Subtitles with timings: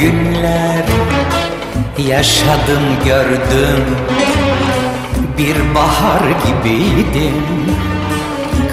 [0.00, 0.84] günler
[1.98, 3.84] Yaşadım gördüm
[5.38, 7.44] Bir bahar gibiydim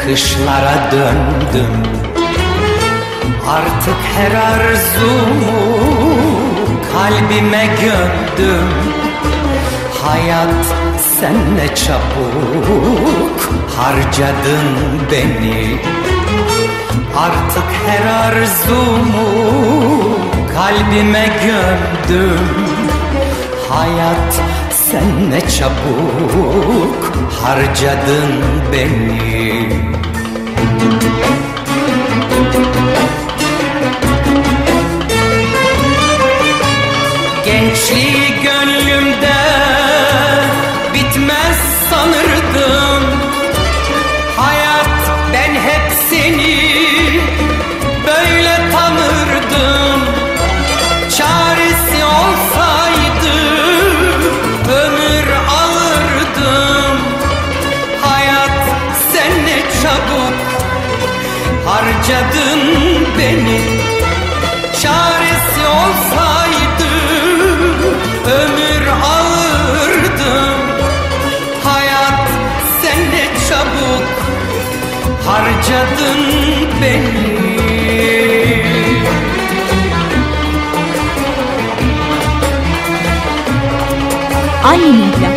[0.05, 1.73] Kışlara döndüm.
[3.49, 5.79] Artık her arzumu
[6.93, 8.69] kalbime gömdüm.
[10.03, 10.65] Hayat
[11.19, 14.67] sen ne çabuk harcadın
[15.11, 15.77] beni.
[17.17, 19.27] Artık her arzumu
[20.53, 22.39] kalbime gömdüm.
[23.69, 24.41] Hayat
[24.71, 28.31] sen ne çabuk harcadın
[28.71, 29.69] beni.
[37.45, 39.60] Gençliği gönlümde
[62.11, 62.59] harcadın
[63.17, 63.61] beni.
[64.81, 66.91] Çaresi olsaydı
[68.25, 70.59] ömür alırdım.
[71.63, 72.29] Hayat
[72.81, 74.07] sen ne çabuk
[75.25, 76.19] harcadın
[76.81, 77.31] beni.
[84.63, 85.30] Annemin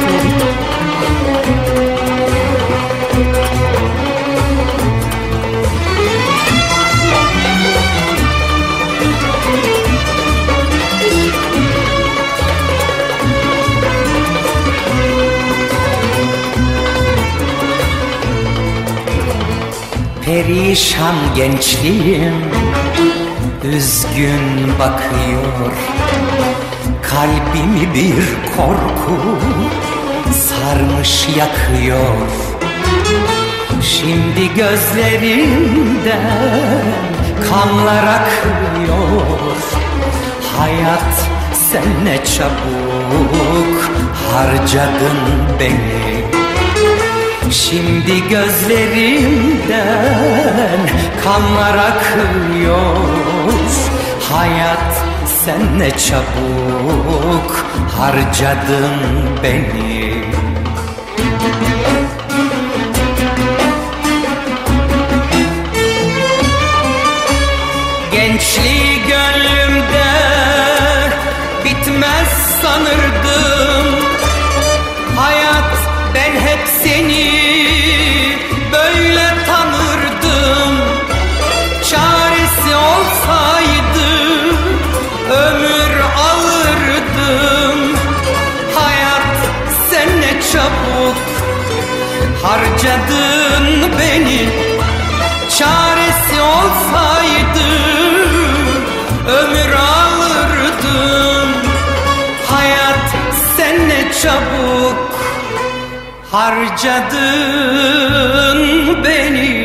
[20.34, 22.34] Perişan gençliğim
[23.64, 25.72] Üzgün bakıyor.
[27.02, 28.24] Kalbimi bir
[28.56, 29.16] korku
[30.32, 32.28] Sarmış yakıyor.
[33.82, 36.04] Şimdi gözlerimden
[37.50, 39.56] Kanlar akıyor.
[40.58, 41.14] Hayat
[41.70, 43.90] sen ne çabuk
[44.32, 45.18] Harcadın
[45.60, 46.13] beni
[47.54, 49.60] Şimdi gözlerimden
[51.24, 52.96] kanlar akıyor.
[54.32, 55.04] Hayat
[55.44, 57.66] sen ne çabuk
[57.98, 59.00] harcadın
[59.42, 60.24] beni
[106.34, 107.14] harcadın
[109.04, 109.63] beni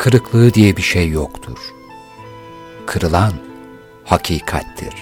[0.00, 1.58] kırıklığı diye bir şey yoktur.
[2.86, 3.32] Kırılan
[4.04, 4.94] hakikattir.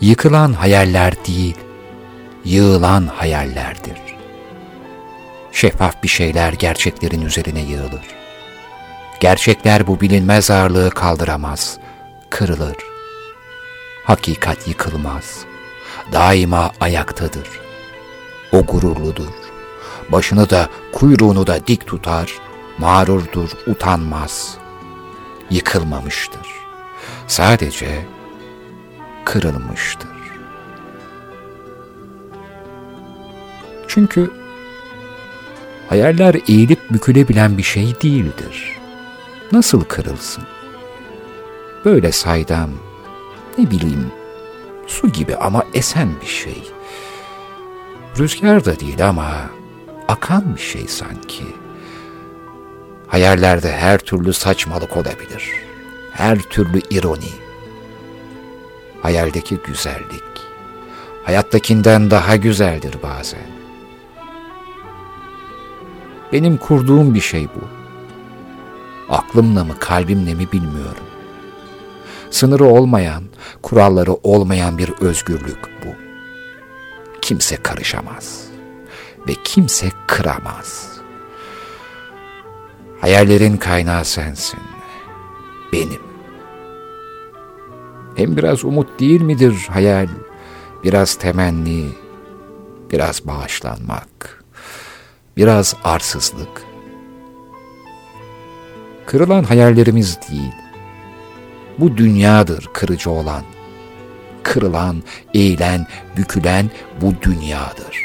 [0.00, 1.56] Yıkılan hayaller değil,
[2.44, 3.98] yığılan hayallerdir.
[5.52, 8.06] Şeffaf bir şeyler gerçeklerin üzerine yığılır.
[9.20, 11.78] Gerçekler bu bilinmez ağırlığı kaldıramaz,
[12.30, 12.76] kırılır.
[14.04, 15.44] Hakikat yıkılmaz,
[16.12, 17.48] daima ayaktadır.
[18.52, 19.32] O gururludur,
[20.08, 22.45] başını da kuyruğunu da dik tutar,
[22.78, 24.58] mağrurdur, utanmaz,
[25.50, 26.46] yıkılmamıştır.
[27.26, 28.06] Sadece
[29.24, 30.10] kırılmıştır.
[33.88, 34.30] Çünkü
[35.88, 38.78] hayaller eğilip bükülebilen bir şey değildir.
[39.52, 40.44] Nasıl kırılsın?
[41.84, 42.70] Böyle saydam,
[43.58, 44.12] ne bileyim,
[44.86, 46.62] su gibi ama esen bir şey.
[48.18, 49.34] Rüzgar da değil ama
[50.08, 51.65] akan bir şey sanki.''
[53.06, 55.52] Hayallerde her türlü saçmalık olabilir.
[56.12, 57.30] Her türlü ironi.
[59.02, 60.24] Hayaldeki güzellik,
[61.24, 63.46] hayattakinden daha güzeldir bazen.
[66.32, 67.68] Benim kurduğum bir şey bu.
[69.14, 71.04] Aklımla mı kalbimle mi bilmiyorum.
[72.30, 73.22] Sınırı olmayan,
[73.62, 75.88] kuralları olmayan bir özgürlük bu.
[77.22, 78.44] Kimse karışamaz
[79.28, 80.95] ve kimse kıramaz.
[83.06, 84.60] Hayallerin kaynağı sensin,
[85.72, 86.00] benim.
[88.16, 90.08] Hem biraz umut değil midir hayal,
[90.84, 91.86] biraz temenni,
[92.92, 94.44] biraz bağışlanmak,
[95.36, 96.62] biraz arsızlık.
[99.06, 100.54] Kırılan hayallerimiz değil,
[101.78, 103.42] bu dünyadır kırıcı olan.
[104.42, 105.02] Kırılan,
[105.34, 105.86] eğilen,
[106.16, 106.70] bükülen
[107.00, 108.02] bu dünyadır.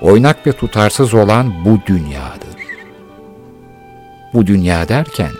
[0.00, 2.47] Oynak ve tutarsız olan bu dünyadır.
[4.34, 5.32] Bu dünya derken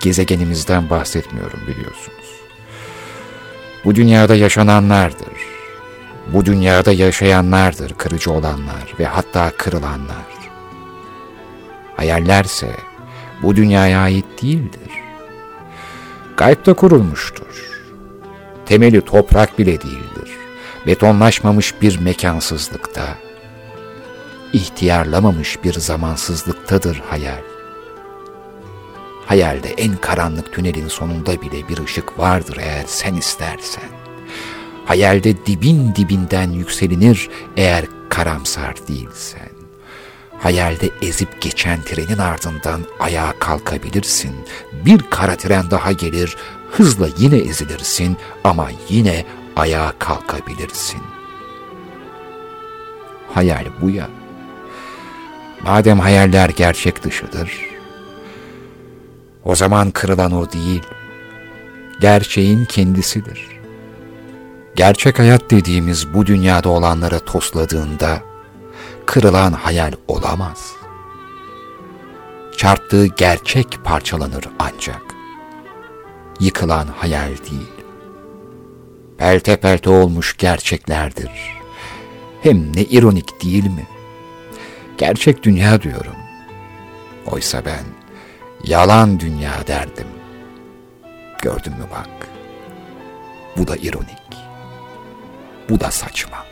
[0.00, 2.26] gezegenimizden bahsetmiyorum biliyorsunuz.
[3.84, 5.56] Bu dünyada yaşananlardır.
[6.32, 10.26] Bu dünyada yaşayanlardır kırıcı olanlar ve hatta kırılanlar.
[11.96, 12.76] Hayallerse
[13.42, 14.90] bu dünyaya ait değildir.
[16.36, 17.70] Gaybda kurulmuştur.
[18.66, 20.30] Temeli toprak bile değildir.
[20.86, 23.06] Betonlaşmamış bir mekansızlıkta,
[24.52, 27.55] ihtiyarlamamış bir zamansızlıktadır hayal.
[29.26, 33.84] Hayalde en karanlık tünelin sonunda bile bir ışık vardır eğer sen istersen.
[34.84, 39.48] Hayalde dibin dibinden yükselinir eğer karamsar değilsen.
[40.38, 44.34] Hayalde ezip geçen trenin ardından ayağa kalkabilirsin.
[44.84, 46.36] Bir kara tren daha gelir,
[46.70, 49.24] hızla yine ezilirsin ama yine
[49.56, 51.00] ayağa kalkabilirsin.
[53.34, 54.08] Hayal bu ya.
[55.62, 57.75] Madem hayaller gerçek dışıdır,
[59.46, 60.82] o zaman kırılan o değil,
[62.00, 63.48] gerçeğin kendisidir.
[64.76, 68.22] Gerçek hayat dediğimiz bu dünyada olanları tosladığında,
[69.06, 70.72] kırılan hayal olamaz.
[72.56, 75.02] Çarptığı gerçek parçalanır ancak.
[76.40, 77.72] Yıkılan hayal değil.
[79.18, 81.30] Pelte pelte olmuş gerçeklerdir.
[82.42, 83.86] Hem ne ironik değil mi?
[84.98, 86.16] Gerçek dünya diyorum.
[87.26, 87.95] Oysa ben
[88.66, 90.06] yalan dünya derdim.
[91.42, 92.28] Gördün mü bak.
[93.56, 94.36] Bu da ironik.
[95.68, 96.44] Bu da saçma.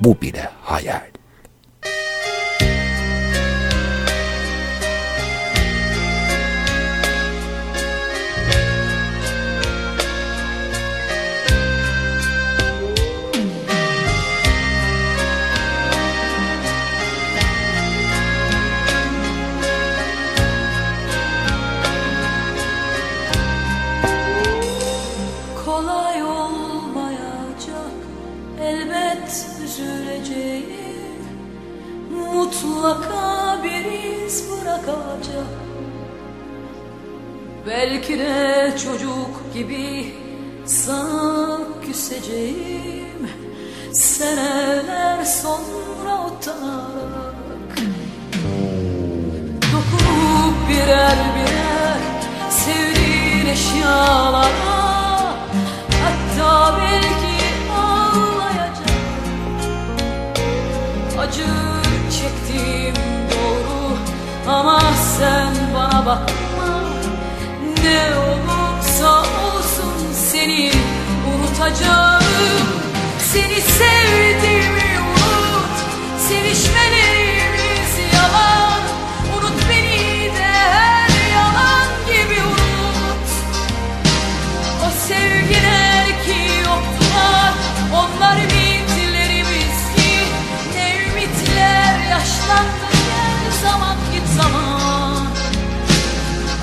[0.00, 1.10] Bu bile hayal.
[32.38, 33.84] Mutlaka bir
[34.24, 35.46] iz bırakacak.
[37.66, 40.14] Belki de çocuk gibi
[40.66, 43.30] sana küseceğim.
[43.92, 47.78] Seneler sonra utarak
[49.72, 52.00] Dokunup birer birer
[52.50, 54.97] sevdiğin eşyalara
[66.08, 66.68] bakma
[67.82, 70.72] Ne olursa olsun seni
[71.34, 72.22] unutacağım.
[73.32, 75.76] Seni sevdiğimi unut.
[76.28, 78.80] Sevişmelerimiz yalan.
[79.38, 83.28] Unut beni de her yalan gibi unut.
[84.86, 87.52] O sevgiler ki yoktular.
[87.92, 90.10] Onlar ümitlerimiz ki.
[90.74, 92.87] Ne ümitler yaşlandı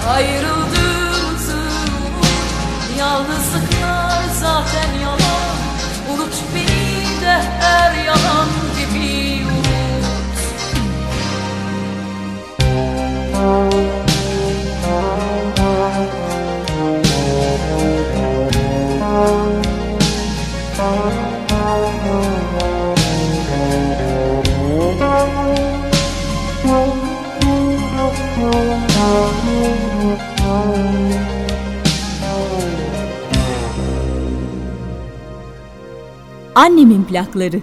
[0.10, 1.58] Ayrıldığımızı
[3.00, 5.56] Yalnızlıklar zaten yalan.
[6.14, 8.65] Unut beni de her yalan
[36.56, 37.62] Annemin plakları.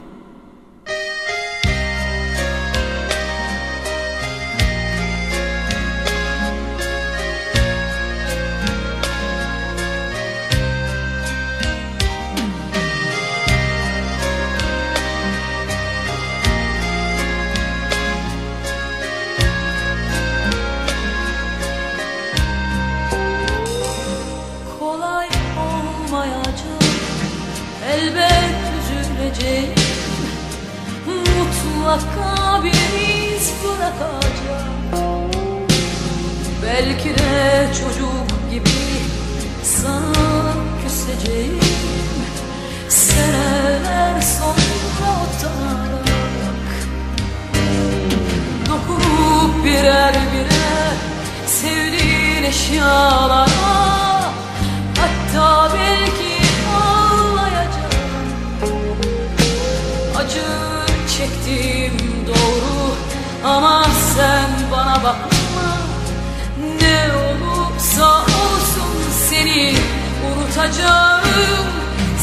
[70.72, 71.66] Unutacağım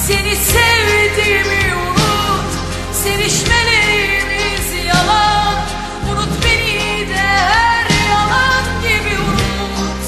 [0.07, 2.51] Seni sevdiğimi unut.
[2.93, 5.55] Sevişmelerimiz yalan.
[6.11, 10.05] Unut beni de her yalan gibi unut.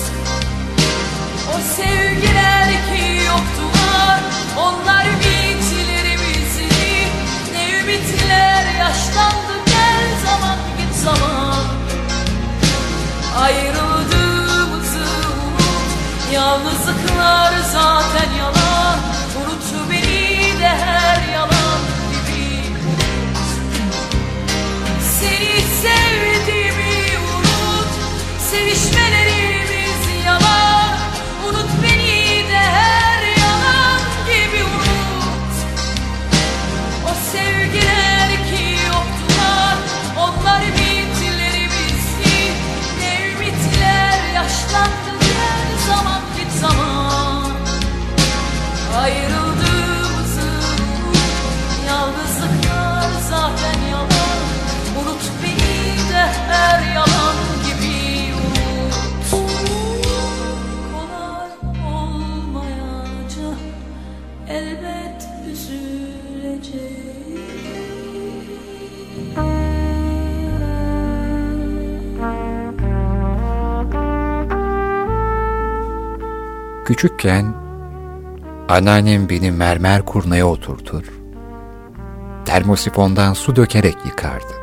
[1.53, 4.19] O sevgiler ki yoktular
[4.57, 6.69] Onlar ümitlerimizi
[7.53, 11.63] Ne ümitler yaşlandı gel zaman git zaman.
[13.41, 15.91] Ayrıldığımızı unut
[17.21, 18.40] Yalnızlıklar zaten
[77.01, 77.53] Küçükken
[78.69, 81.03] anneannem beni mermer kurnaya oturtur,
[82.45, 84.53] termosifondan su dökerek yıkardı.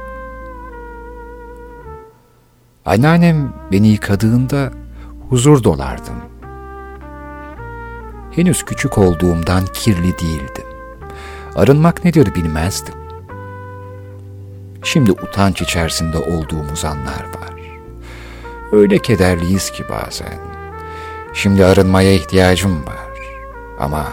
[2.87, 4.71] Anneannem beni yıkadığında
[5.28, 6.14] huzur dolardım.
[8.30, 10.66] Henüz küçük olduğumdan kirli değildim.
[11.54, 12.95] Arınmak nedir bilmezdim.
[14.83, 17.54] Şimdi utanç içerisinde olduğumuz anlar var.
[18.73, 20.48] Öyle kederliyiz ki bazen.
[21.35, 23.08] Şimdi arınmaya ihtiyacım var.
[23.80, 24.06] Ama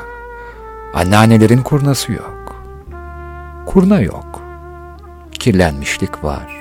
[0.94, 2.56] anneannelerin kurnası yok.
[3.66, 4.42] Kurna yok.
[5.32, 6.56] Kirlenmişlik var.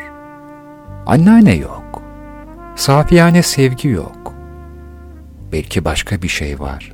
[1.07, 2.03] Anneanne yok.
[2.77, 4.35] Safiyane sevgi yok.
[5.53, 6.93] Belki başka bir şey var.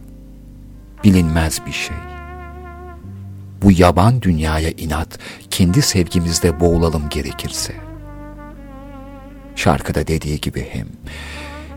[1.04, 1.96] Bilinmez bir şey.
[3.62, 5.18] Bu yaban dünyaya inat,
[5.50, 7.74] kendi sevgimizde boğulalım gerekirse.
[9.56, 10.86] Şarkıda dediği gibi hem,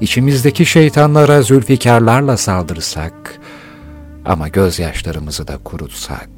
[0.01, 3.39] içimizdeki şeytanlara zülfikarlarla saldırsak,
[4.25, 6.29] ama gözyaşlarımızı da kurutsak,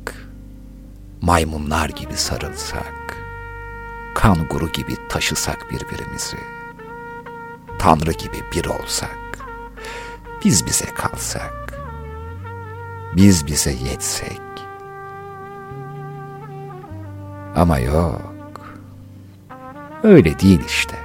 [1.21, 3.17] maymunlar gibi sarılsak,
[4.15, 6.37] kan guru gibi taşısak birbirimizi,
[7.79, 9.39] Tanrı gibi bir olsak,
[10.45, 11.79] biz bize kalsak,
[13.15, 14.41] biz bize yetsek.
[17.55, 18.75] Ama yok,
[20.03, 21.04] öyle değil işte.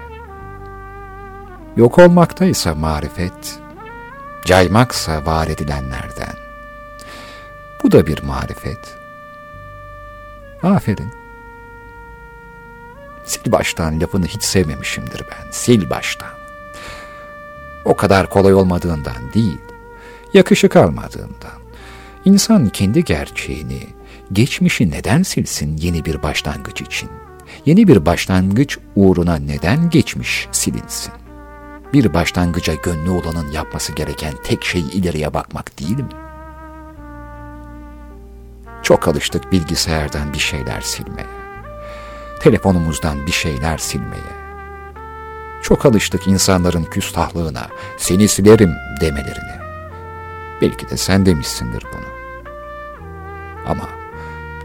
[1.81, 3.61] Yok olmaktaysa marifet,
[4.45, 6.35] caymaksa var edilenlerden.
[7.83, 8.97] Bu da bir marifet.
[10.63, 11.13] Aferin.
[13.31, 15.51] Sil baştan lafını hiç sevmemişimdir ben.
[15.61, 16.31] Sil baştan.
[17.85, 19.61] O kadar kolay olmadığından değil,
[20.35, 21.61] yakışık almadığından.
[22.25, 23.87] İnsan kendi gerçeğini,
[24.33, 27.11] geçmişi neden silsin yeni bir başlangıç için?
[27.67, 31.13] Yeni bir başlangıç uğruna neden geçmiş silinsin?
[31.93, 36.09] Bir başlangıca gönlü olanın yapması gereken tek şey ileriye bakmak değil mi?
[38.83, 41.27] Çok alıştık bilgisayardan bir şeyler silmeye.
[42.41, 44.41] Telefonumuzdan bir şeyler silmeye.
[45.63, 49.61] Çok alıştık insanların küstahlığına, seni silerim demelerine.
[50.63, 52.07] Belki de sen demişsindir bunu.
[53.67, 53.89] Ama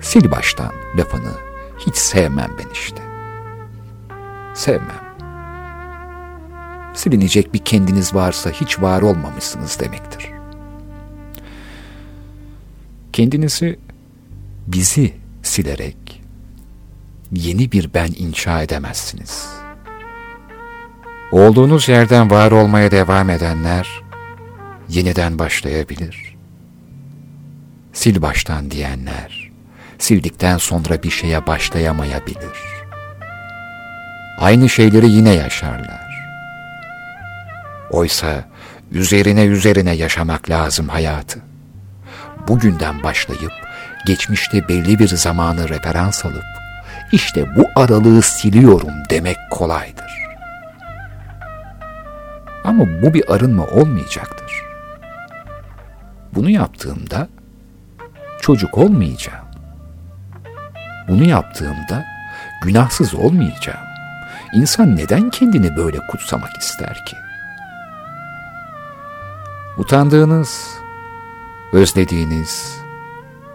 [0.10, 1.32] sil baştan lafını
[1.77, 3.01] hiç sevmem ben işte.
[4.53, 5.04] Sevmem.
[6.96, 10.30] Silinecek bir kendiniz varsa hiç var olmamışsınız demektir.
[13.14, 13.80] Kendinizi
[14.68, 16.22] bizi silerek
[17.32, 19.48] yeni bir ben inşa edemezsiniz.
[21.32, 24.04] Olduğunuz yerden var olmaya devam edenler
[24.90, 26.36] yeniden başlayabilir.
[28.00, 29.52] Sil baştan diyenler
[30.00, 32.58] sildikten sonra bir şeye başlayamayabilir.
[34.40, 36.04] aynı şeyleri yine yaşarlar.
[37.92, 38.46] Oysa
[38.92, 41.39] üzerine üzerine yaşamak lazım hayatı.
[42.48, 43.51] Bugünden başlayıp
[44.06, 46.46] geçmişte belli bir zamanı referans alıp
[47.12, 50.25] işte bu aralığı siliyorum demek kolaydır.
[52.63, 54.63] Ama bu bir arınma olmayacaktır.
[56.34, 57.27] Bunu yaptığımda
[58.42, 59.46] çocuk olmayacağım.
[61.08, 62.06] Bunu yaptığımda
[62.62, 63.86] günahsız olmayacağım.
[64.54, 67.25] İnsan neden kendini böyle kutsamak ister ki?
[69.77, 70.77] Utandığınız,
[71.74, 72.82] özlediğiniz,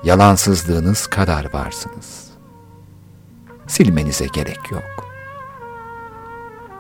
[0.05, 2.31] yalansızlığınız kadar varsınız.
[3.67, 5.09] Silmenize gerek yok.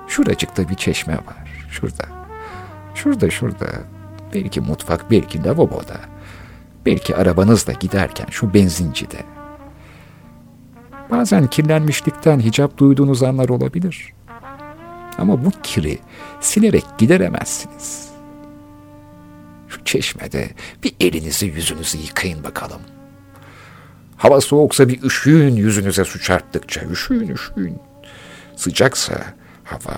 [0.06, 2.04] Şuracıkta bir çeşme var, şurada.
[2.94, 3.66] Şurada, şurada.
[4.34, 6.00] Belki mutfak, belki lavaboda.
[6.86, 9.22] Belki arabanızla giderken şu benzincide.
[11.10, 14.12] Bazen kirlenmişlikten hicap duyduğunuz anlar olabilir.
[15.18, 15.98] Ama bu kiri
[16.40, 18.09] silerek gideremezsiniz.
[19.70, 20.50] Şu çeşmede
[20.82, 22.80] bir elinizi yüzünüzü yıkayın bakalım.
[24.16, 26.80] Hava soğuksa bir üşüyün yüzünüze su çarptıkça.
[26.80, 27.78] Üşüyün üşüyün.
[28.56, 29.34] Sıcaksa
[29.64, 29.96] hava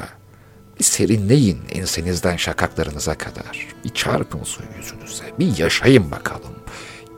[0.79, 3.67] bir serinleyin ensenizden şakaklarınıza kadar.
[3.85, 5.25] Bir çarpın su yüzünüze.
[5.39, 6.55] Bir yaşayın bakalım.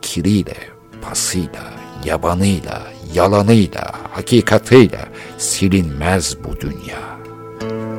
[0.03, 0.57] Kiriyle,
[1.03, 1.73] pasıyla,
[2.05, 2.83] yabanıyla,
[3.15, 5.01] yalanıyla, hakikatiyle
[5.39, 7.19] silinmez bu dünya.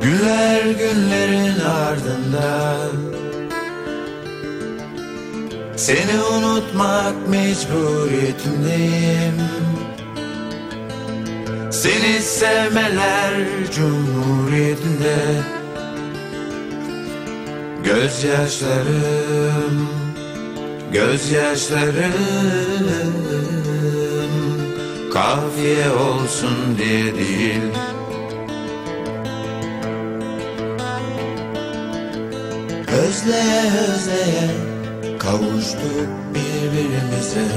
[0.02, 3.25] Güller günlerin ardından
[5.76, 9.40] Seni unutmak mecburiyetindeyim.
[11.70, 13.34] Seni sevmeler
[13.74, 15.16] cumhuriyetinde.
[17.84, 19.88] Gözyaşlarım
[20.92, 22.12] Gözyaşlarım.
[25.12, 27.62] Kafiye olsun diye değil.
[32.88, 34.75] Özleye özleye
[35.26, 37.48] kavuştuk birbirimize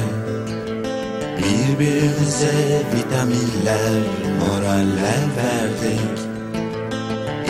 [1.38, 4.02] Birbirimize vitaminler,
[4.40, 6.20] moraller verdik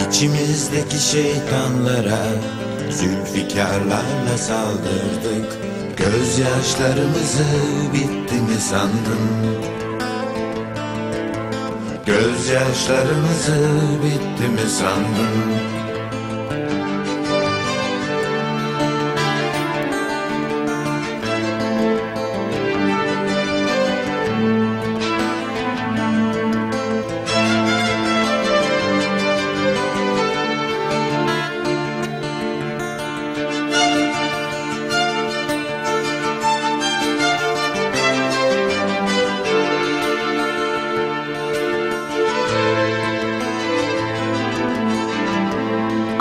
[0.07, 2.25] İçimizdeki şeytanlara
[2.89, 5.57] zülfikarlarla saldırdık
[5.97, 7.45] Gözyaşlarımızı
[7.93, 9.29] bitti mi sandın?
[12.05, 13.69] Gözyaşlarımızı
[14.03, 15.78] bitti mi sandın?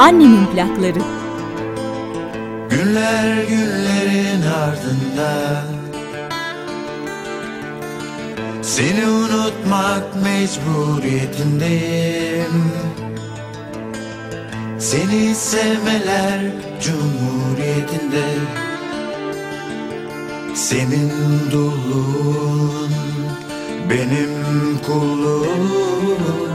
[0.08, 0.98] Annemin plakları.
[2.70, 5.62] Günler günlerin ardında.
[8.62, 12.72] Seni unutmak mecburiyetindeyim.
[14.78, 16.40] Seni sevmeler
[16.80, 18.24] cumhuriyetinde.
[20.54, 21.12] Senin
[21.52, 22.90] dulluğun
[23.90, 24.34] benim
[24.86, 26.47] kulluğum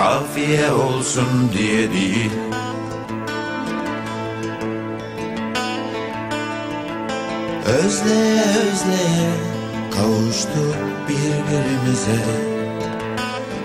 [0.00, 2.30] Kafiye olsun diye değil.
[7.66, 9.30] Özleye özleye
[9.90, 10.76] kavuştuk
[11.08, 12.20] birbirimize.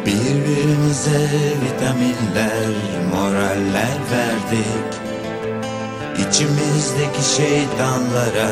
[0.06, 1.30] Birbirimize
[1.64, 2.76] vitaminler,
[3.14, 4.94] moraller verdik.
[6.18, 8.50] İçimizdeki şeytanlara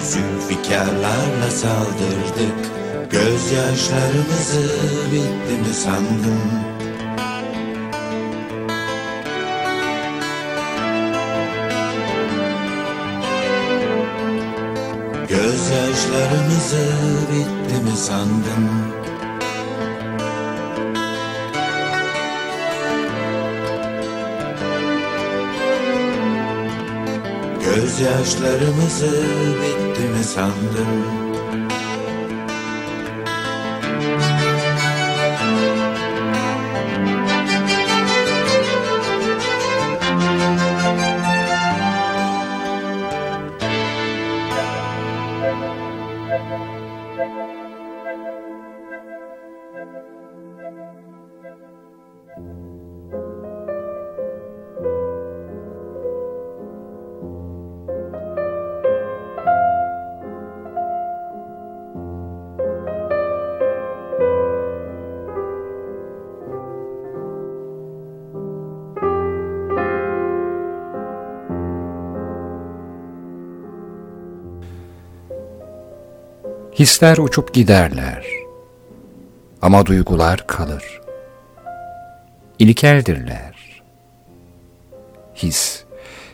[0.00, 2.72] zülfikarlarla saldırdık.
[3.10, 4.62] Gözyaşlarımızı
[5.12, 6.71] bitti mi sandın?
[16.72, 18.68] Gözyaşlarımızı bitti mi sandın?
[27.64, 29.12] Gözyaşlarımızı
[29.62, 31.21] bitti mi sandın?
[76.82, 78.26] Hisler uçup giderler.
[79.62, 81.00] Ama duygular kalır.
[82.58, 83.82] İlkeldirler.
[85.34, 85.84] His,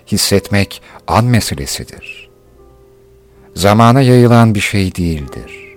[0.06, 2.30] hissetmek an meselesidir.
[3.54, 5.76] Zamana yayılan bir şey değildir.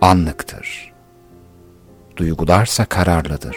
[0.00, 0.92] Anlıktır.
[2.16, 3.56] Duygularsa kararlıdır.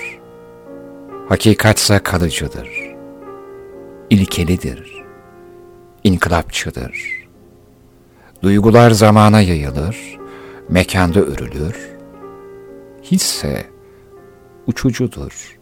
[1.29, 2.69] Hakikatsa kalıcıdır.
[4.09, 5.03] İlkelidir.
[6.03, 7.27] İnkılapçıdır.
[8.43, 10.16] Duygular zamana yayılır,
[10.69, 11.89] mekanda örülür.
[13.03, 13.65] Hisse
[14.67, 15.59] uçucudur,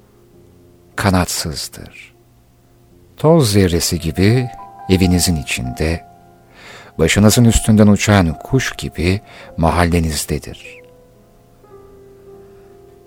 [0.96, 2.16] kanatsızdır.
[3.18, 4.50] Toz zerresi gibi
[4.90, 6.06] evinizin içinde,
[7.00, 9.22] başınızın üstünden uçan kuş gibi
[9.58, 10.78] mahallenizdedir.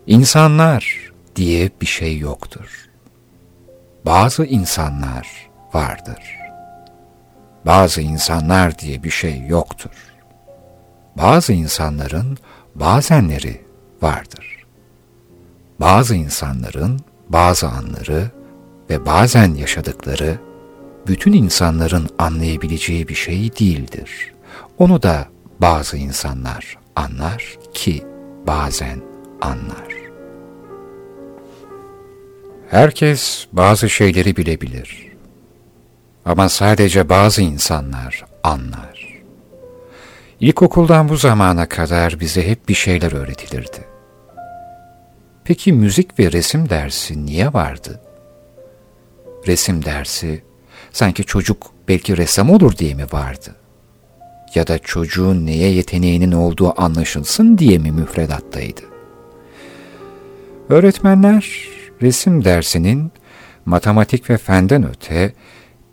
[0.06, 2.88] İnsanlar diye bir şey yoktur.
[4.06, 6.36] Bazı insanlar vardır.
[7.66, 10.07] Bazı insanlar diye bir şey yoktur.
[11.18, 12.38] Bazı insanların
[12.74, 13.60] bazenleri
[14.02, 14.66] vardır.
[15.80, 18.30] Bazı insanların bazı anları
[18.90, 20.38] ve bazen yaşadıkları
[21.06, 24.32] bütün insanların anlayabileceği bir şey değildir.
[24.78, 25.28] Onu da
[25.60, 28.06] bazı insanlar anlar ki
[28.46, 29.00] bazen
[29.40, 29.94] anlar.
[32.70, 35.08] Herkes bazı şeyleri bilebilir.
[36.24, 39.07] Ama sadece bazı insanlar anlar.
[40.40, 43.84] İlkokuldan bu zamana kadar bize hep bir şeyler öğretilirdi.
[45.44, 48.00] Peki müzik ve resim dersi niye vardı?
[49.46, 50.42] Resim dersi
[50.92, 53.56] sanki çocuk belki ressam olur diye mi vardı?
[54.54, 58.82] Ya da çocuğun neye yeteneğinin olduğu anlaşılsın diye mi müfredattaydı?
[60.68, 61.68] Öğretmenler
[62.02, 63.12] resim dersinin
[63.66, 65.32] matematik ve fenden öte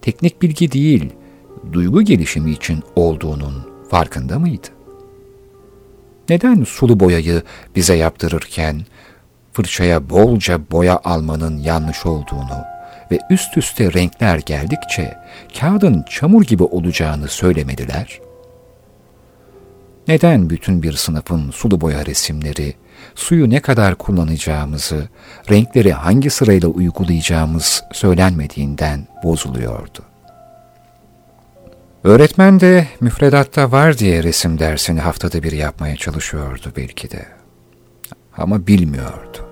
[0.02, 1.14] teknik bilgi değil,
[1.74, 4.68] duygu gelişimi için olduğunun farkında mıydı?
[6.30, 7.42] Neden sulu boyayı
[7.76, 8.82] bize yaptırırken
[9.54, 12.64] fırçaya bolca boya almanın yanlış olduğunu
[13.12, 15.18] ve üst üste renkler geldikçe
[15.60, 18.20] kağıdın çamur gibi olacağını söylemediler?
[20.08, 22.74] Neden bütün bir sınıfın sulu boya resimleri,
[23.16, 25.10] suyu ne kadar kullanacağımızı,
[25.52, 30.15] renkleri hangi sırayla uygulayacağımız söylenmediğinden bozuluyordu?
[32.06, 37.26] Öğretmen de müfredatta var diye resim dersini haftada bir yapmaya çalışıyordu belki de.
[38.38, 39.50] Ama bilmiyordu.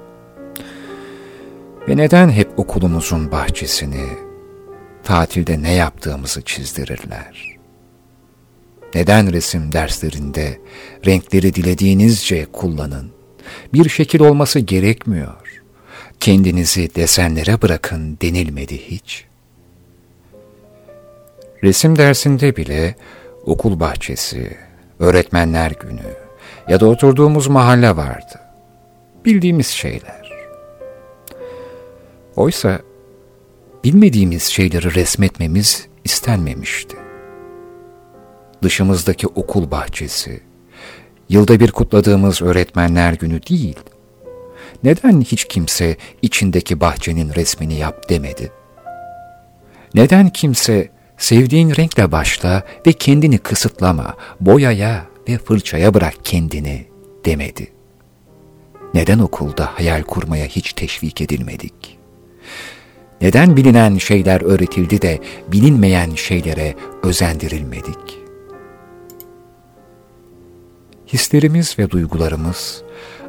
[1.88, 4.06] Ve neden hep okulumuzun bahçesini,
[5.04, 7.58] tatilde ne yaptığımızı çizdirirler?
[8.96, 10.60] Neden resim derslerinde
[11.06, 13.12] renkleri dilediğinizce kullanın,
[13.74, 15.62] bir şekil olması gerekmiyor,
[16.20, 19.33] kendinizi desenlere bırakın denilmedi hiç?''
[21.64, 22.96] Resim dersinde bile
[23.46, 24.58] okul bahçesi,
[25.00, 26.14] öğretmenler günü
[26.68, 28.40] ya da oturduğumuz mahalle vardı.
[29.26, 30.32] Bildiğimiz şeyler.
[32.36, 32.80] Oysa
[33.84, 36.98] bilmediğimiz şeyleri resmetmemiz istenmemişti.
[38.64, 40.40] Dışımızdaki okul bahçesi,
[41.30, 43.80] yılda bir kutladığımız öğretmenler günü değil.
[44.84, 48.52] Neden hiç kimse içindeki bahçenin resmini yap demedi?
[49.96, 56.86] Neden kimse Sevdiğin renkle başla ve kendini kısıtlama, boyaya ve fırçaya bırak kendini
[57.26, 57.72] demedi.
[58.94, 61.98] Neden okulda hayal kurmaya hiç teşvik edilmedik?
[63.22, 68.20] Neden bilinen şeyler öğretildi de bilinmeyen şeylere özendirilmedik?
[71.08, 72.84] Hislerimiz ve duygularımız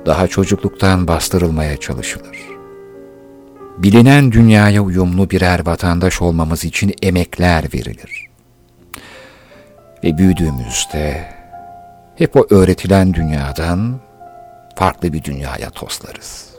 [0.06, 2.53] daha çocukluktan bastırılmaya çalışılır
[3.78, 8.26] bilinen dünyaya uyumlu birer vatandaş olmamız için emekler verilir.
[10.04, 11.34] Ve büyüdüğümüzde
[12.16, 14.00] hep o öğretilen dünyadan
[14.76, 16.54] farklı bir dünyaya toslarız.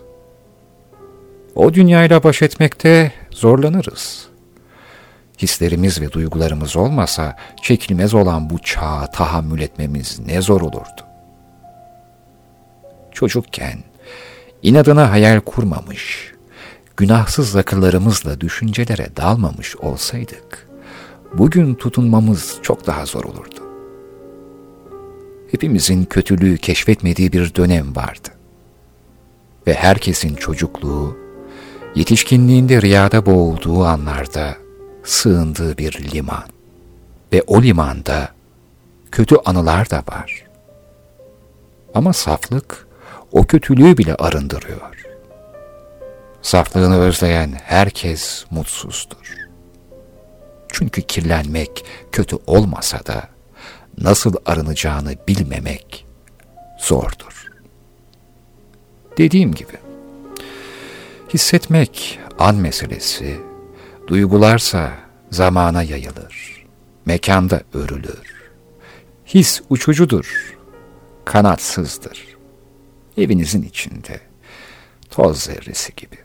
[1.55, 4.27] O dünyayla baş etmekte zorlanırız.
[5.41, 11.01] Hislerimiz ve duygularımız olmasa çekilmez olan bu çağa tahammül etmemiz ne zor olurdu.
[13.11, 13.79] Çocukken
[14.63, 16.34] inadına hayal kurmamış,
[16.97, 20.67] günahsız akıllarımızla düşüncelere dalmamış olsaydık,
[21.33, 23.61] bugün tutunmamız çok daha zor olurdu.
[25.51, 28.29] Hepimizin kötülüğü keşfetmediği bir dönem vardı.
[29.67, 31.17] Ve herkesin çocukluğu,
[31.95, 34.55] yetişkinliğinde rüyada boğulduğu anlarda
[35.03, 36.43] sığındığı bir liman.
[37.33, 38.29] Ve o limanda
[39.11, 40.45] kötü anılar da var.
[41.93, 42.87] Ama saflık
[43.31, 44.94] o kötülüğü bile arındırıyor.
[46.45, 49.35] Saflığını özleyen herkes mutsuzdur.
[50.67, 53.29] Çünkü kirlenmek kötü olmasa da
[53.97, 56.05] nasıl arınacağını bilmemek
[56.79, 57.51] zordur.
[59.17, 59.73] Dediğim gibi,
[61.33, 63.37] hissetmek an meselesi,
[64.07, 64.91] duygularsa
[65.31, 66.65] zamana yayılır,
[67.05, 68.51] mekanda örülür.
[69.25, 70.57] His uçucudur,
[71.25, 72.25] kanatsızdır.
[73.17, 74.19] Evinizin içinde,
[75.09, 76.24] toz zerresi gibi.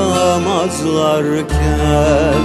[0.41, 2.41] göklerde bulamazlarken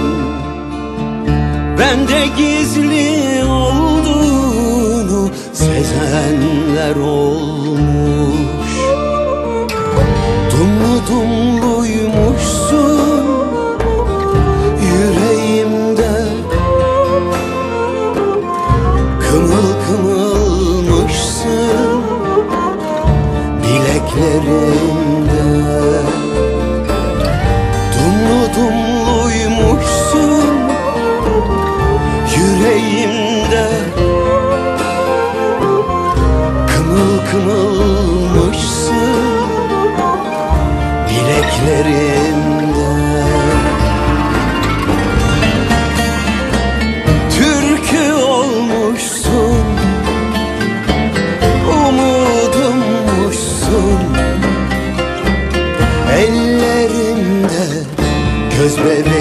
[1.79, 8.71] Ben de gizli olduğunu sezenler olmuş.
[10.51, 12.36] Dumlu dumluymuşsun
[37.37, 38.95] kımılmışsın
[41.09, 42.93] bileklerimde
[47.29, 49.65] Türkü olmuşsun
[51.71, 54.01] umudummuşsun
[56.17, 57.65] Ellerimde,
[58.57, 59.16] göz bebeğimde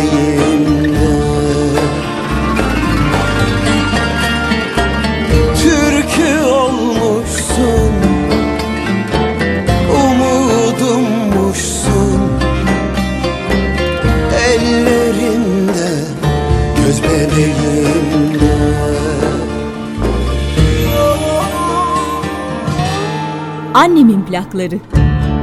[24.37, 24.79] Annemin plakları.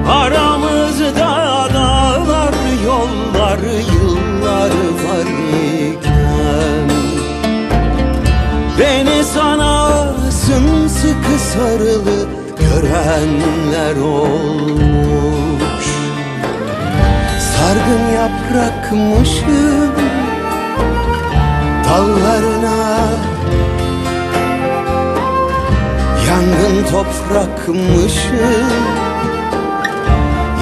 [0.10, 2.54] Aramızda dağlar,
[2.86, 3.60] yollar,
[3.94, 4.70] yıllar
[5.04, 5.28] var
[5.68, 6.90] iken
[8.80, 12.28] Beni sana sımsıkı sarılı
[12.60, 15.86] görenler olmuş
[17.40, 19.93] Sargın yaprakmışım
[26.94, 28.70] toprakmışım.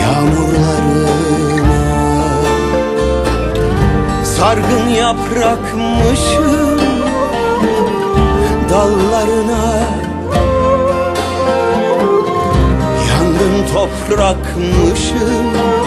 [0.02, 1.18] Yağmurlarına
[4.24, 6.82] Sargın yaprakmışım.
[8.70, 9.80] Dallarına
[13.10, 15.81] Yangın toprakmışım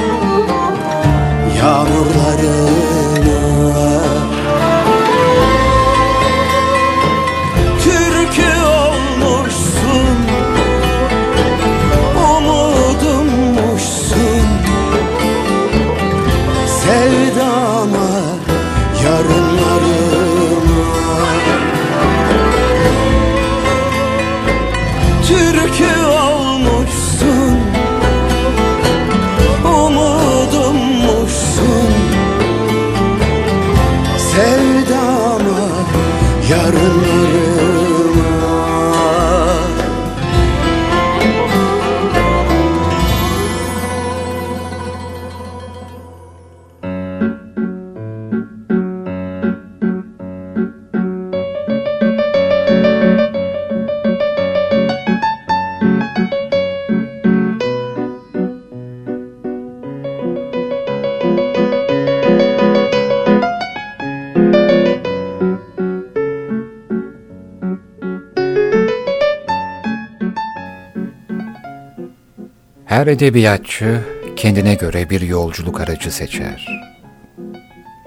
[73.04, 74.00] Her edebiyatçı
[74.36, 76.66] kendine göre bir yolculuk aracı seçer.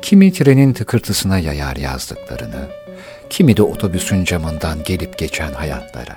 [0.02, 2.68] Kimi trenin tıkırtısına yayar yazdıklarını,
[3.30, 6.16] kimi de otobüsün camından gelip geçen hayatlara.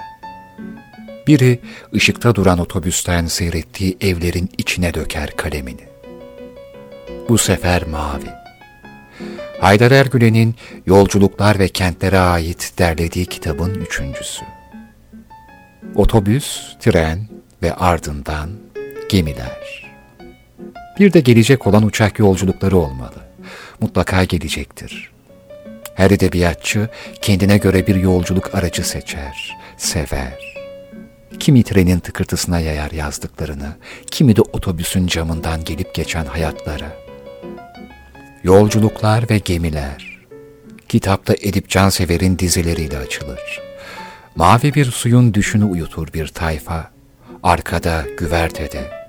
[1.27, 1.61] Biri
[1.95, 5.85] ışıkta duran otobüsten seyrettiği evlerin içine döker kalemini.
[7.29, 8.31] Bu sefer mavi.
[9.61, 10.55] Haydar Ergülen'in
[10.87, 14.45] Yolculuklar ve Kentlere ait derlediği kitabın üçüncüsü.
[15.95, 17.29] Otobüs, tren
[17.63, 18.70] ve ardından
[19.11, 19.91] gemiler.
[20.99, 23.17] Bir de gelecek olan uçak yolculukları olmalı.
[23.81, 25.11] Mutlaka gelecektir.
[25.95, 26.89] Her edebiyatçı
[27.23, 30.57] kendine göre bir yolculuk aracı seçer, sever.
[31.41, 33.77] Kimi trenin tıkırtısına yayar yazdıklarını,
[34.11, 36.93] kimi de otobüsün camından gelip geçen hayatlara.
[38.43, 40.19] Yolculuklar ve gemiler,
[40.89, 43.61] kitapta Edip Cansever'in dizileriyle açılır.
[44.37, 46.91] Mavi bir suyun düşünü uyutur bir tayfa,
[47.43, 49.00] arkada güvertede.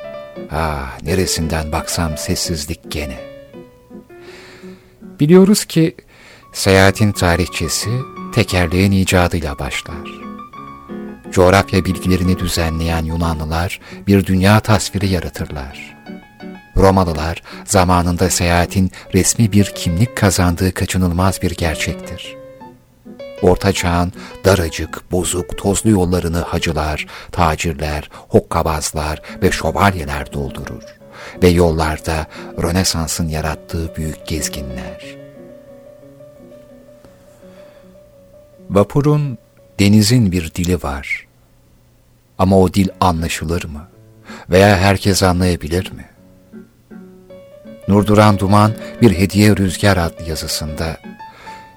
[0.52, 3.20] Ah neresinden baksam sessizlik gene.
[5.20, 5.96] Biliyoruz ki
[6.54, 7.90] seyahatin tarihçesi
[8.34, 10.22] tekerleğin icadıyla başlar.
[11.32, 15.98] Coğrafya bilgilerini düzenleyen Yunanlılar bir dünya tasviri yaratırlar.
[16.78, 22.41] Romalılar zamanında seyahatin resmi bir kimlik kazandığı kaçınılmaz bir gerçektir.
[23.42, 24.14] Orta çağın
[24.46, 30.84] daracık, bozuk, tozlu yollarını hacılar, tacirler, hokkabazlar ve şövalyeler doldurur.
[31.44, 32.28] Ve yollarda
[32.64, 35.18] Rönesans'ın yarattığı büyük gezginler.
[38.70, 39.38] Vapurun,
[39.80, 41.28] denizin bir dili var.
[42.38, 43.88] Ama o dil anlaşılır mı?
[44.50, 46.06] Veya herkes anlayabilir mi?
[47.88, 50.98] Nurduran Duman bir Hediye Rüzgar adlı yazısında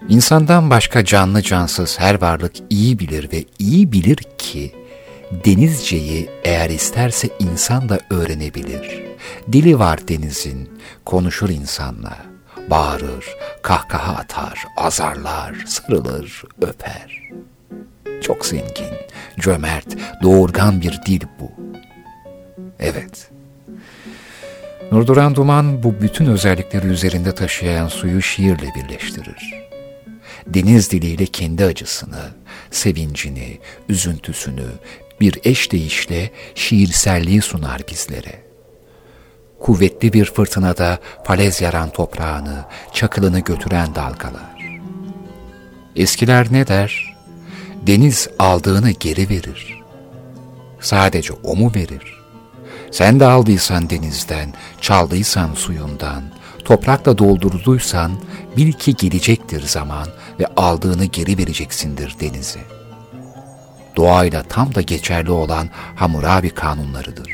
[0.08, 4.74] İnsandan başka canlı cansız her varlık iyi bilir ve iyi bilir ki
[5.44, 9.02] denizceyi eğer isterse insan da öğrenebilir.
[9.52, 10.70] Dili var denizin,
[11.04, 12.16] konuşur insanla,
[12.70, 13.26] bağırır,
[13.62, 17.30] kahkaha atar, azarlar, sarılır, öper.
[18.22, 18.94] Çok zengin,
[19.40, 19.86] cömert,
[20.22, 21.50] doğurgan bir dil bu.
[22.78, 23.30] Evet,
[24.92, 29.64] Nurduran Duman bu bütün özellikleri üzerinde taşıyan suyu şiirle birleştirir.
[30.46, 32.30] Deniz diliyle kendi acısını,
[32.70, 34.66] sevincini, üzüntüsünü
[35.20, 38.44] bir eş deyişle şiirselliği sunar bizlere.
[39.61, 44.80] Kuvvetli bir fırtınada falez yaran toprağını, çakılını götüren dalgalar.
[45.96, 47.16] Eskiler ne der?
[47.87, 49.83] Deniz aldığını geri verir.
[50.80, 52.22] Sadece o mu verir?
[52.90, 56.22] Sen de aldıysan denizden, çaldıysan suyundan,
[56.64, 58.12] toprakla doldurduysan
[58.57, 60.09] bil ki gelecektir zaman
[60.40, 62.60] ve aldığını geri vereceksindir denize.
[63.96, 67.30] Doğayla tam da geçerli olan Hammurabi kanunlarıdır.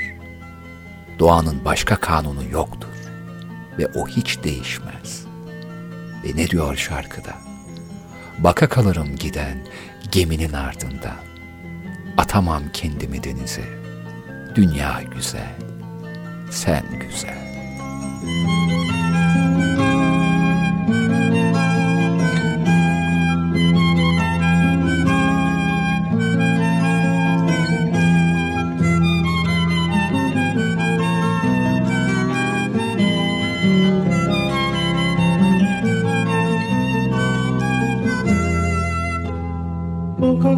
[1.18, 2.88] Doğanın başka kanunu yoktur
[3.78, 5.24] ve o hiç değişmez.
[6.24, 7.34] Ve ne diyor şarkıda?
[8.38, 9.66] Baka kalırım giden
[10.12, 11.16] geminin ardından.
[12.16, 13.80] Atamam kendimi denize.
[14.54, 15.54] Dünya güzel,
[16.50, 17.50] sen güzel.
[18.22, 18.99] Baka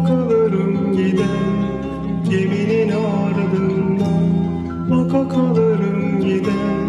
[0.03, 1.53] kalırım giden
[2.29, 4.23] geminin ardından
[4.89, 6.83] Baka kalırım giden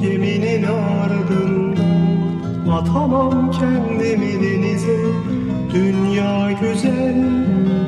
[0.00, 2.00] geminin ardından
[2.72, 4.98] Atamam kendimi denize
[5.74, 7.24] dünya güzel.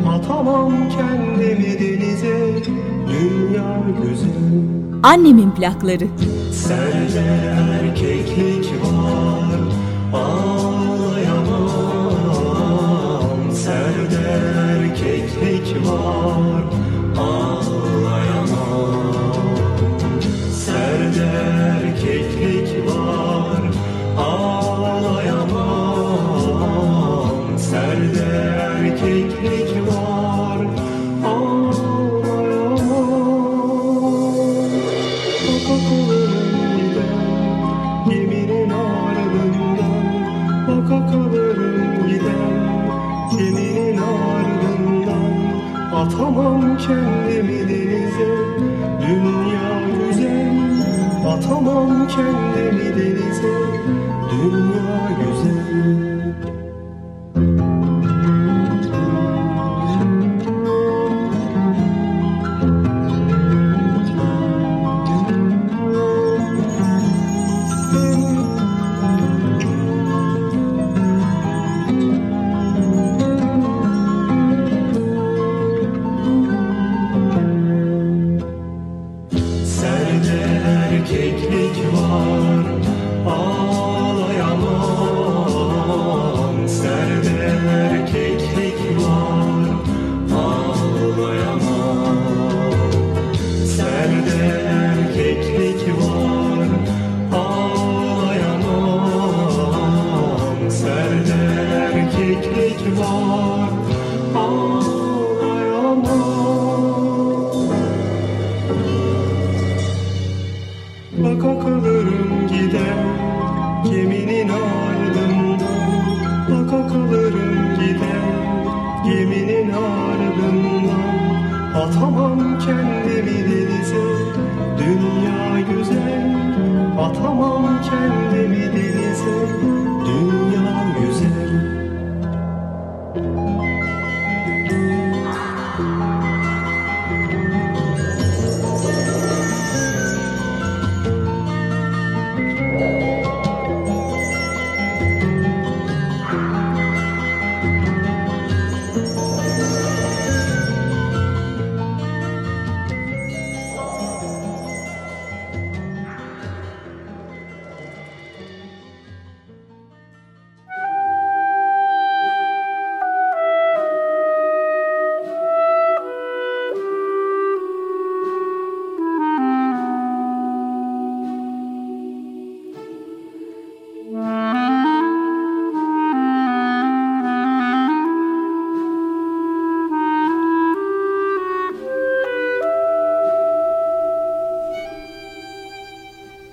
[0.09, 2.55] Atamam kendimi denize
[3.09, 4.63] dünya güzel.
[5.03, 6.09] Annemin plakları.
[6.53, 7.23] Sende
[7.81, 8.52] erkeklik
[46.87, 48.31] kendimi denize
[49.03, 50.53] dünya güzel
[51.33, 53.55] Atamam kendimi denize
[54.31, 55.52] dünya güzel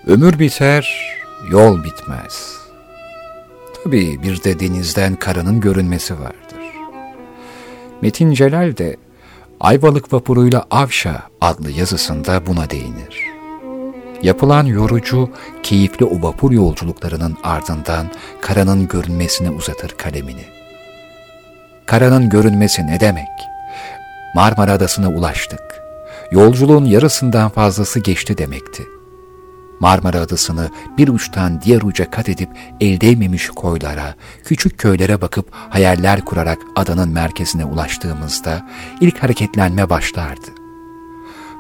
[0.10, 1.14] Ömür biter,
[1.50, 2.58] yol bitmez.
[3.84, 6.60] Tabii bir de denizden karanın görünmesi vardır.
[8.02, 8.98] Metin Celal de
[9.60, 13.24] Ayvalık vapuruyla Avşa adlı yazısında buna değinir.
[14.24, 15.30] Yapılan yorucu,
[15.64, 20.46] keyifli o vapur yolculuklarının ardından karanın görünmesine uzatır kalemini.
[21.86, 23.30] Karanın görünmesi ne demek?
[24.36, 25.62] Marmara Adası'na ulaştık.
[26.32, 28.84] Yolculuğun yarısından fazlası geçti demekti.
[29.80, 32.50] Marmara Adası'nı bir uçtan diğer uca kat edip
[32.82, 38.68] el değmemiş koylara, küçük köylere bakıp hayaller kurarak adanın merkezine ulaştığımızda
[39.02, 40.48] ilk hareketlenme başlardı.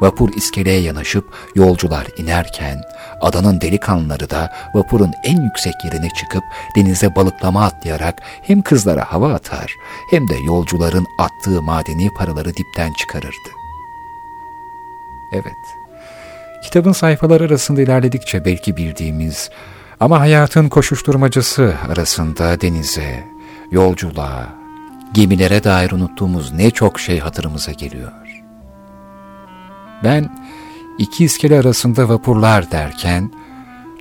[0.01, 2.81] Vapur iskeleye yanaşıp yolcular inerken
[3.21, 6.43] adanın delikanlıları da vapurun en yüksek yerine çıkıp
[6.75, 9.75] denize balıklama atlayarak hem kızlara hava atar
[10.11, 13.49] hem de yolcuların attığı madeni paraları dipten çıkarırdı.
[15.33, 15.78] Evet,
[16.63, 19.49] Kitabın sayfaları arasında ilerledikçe belki bildiğimiz
[19.99, 23.23] ama hayatın koşuşturmacası arasında denize,
[23.71, 24.49] yolculuğa,
[25.13, 28.11] gemilere dair unuttuğumuz ne çok şey hatırımıza geliyor.
[30.03, 30.29] Ben
[30.97, 33.31] iki iskele arasında vapurlar derken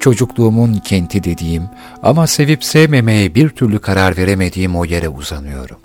[0.01, 1.63] çocukluğumun kenti dediğim
[2.03, 5.77] ama sevip sevmemeye bir türlü karar veremediğim o yere uzanıyorum.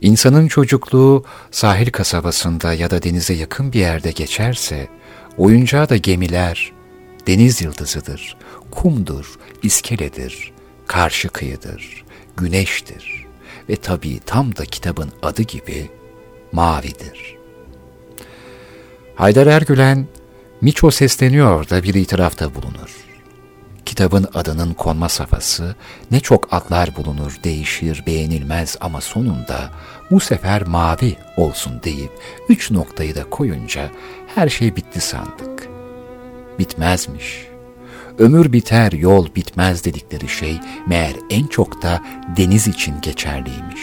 [0.00, 4.88] İnsanın çocukluğu sahil kasabasında ya da denize yakın bir yerde geçerse,
[5.38, 6.72] Oyuncağı da gemiler,
[7.26, 8.36] deniz yıldızıdır,
[8.70, 10.52] kumdur, iskeledir,
[10.86, 12.04] karşı kıyıdır,
[12.36, 13.26] güneştir
[13.68, 15.90] ve tabii tam da kitabın adı gibi
[16.52, 17.36] mavidir.
[19.14, 20.06] Haydar Ergülen,
[20.60, 22.90] Miço sesleniyor da bir itirafta bulunur.
[23.84, 25.74] Kitabın adının konma safhası
[26.10, 29.70] ne çok adlar bulunur, değişir, beğenilmez ama sonunda
[30.10, 32.10] bu sefer mavi olsun deyip
[32.48, 33.90] üç noktayı da koyunca
[34.34, 35.68] her şey bitti sandık.
[36.58, 37.46] Bitmezmiş.
[38.18, 42.02] Ömür biter, yol bitmez dedikleri şey meğer en çok da
[42.36, 43.80] deniz için geçerliymiş.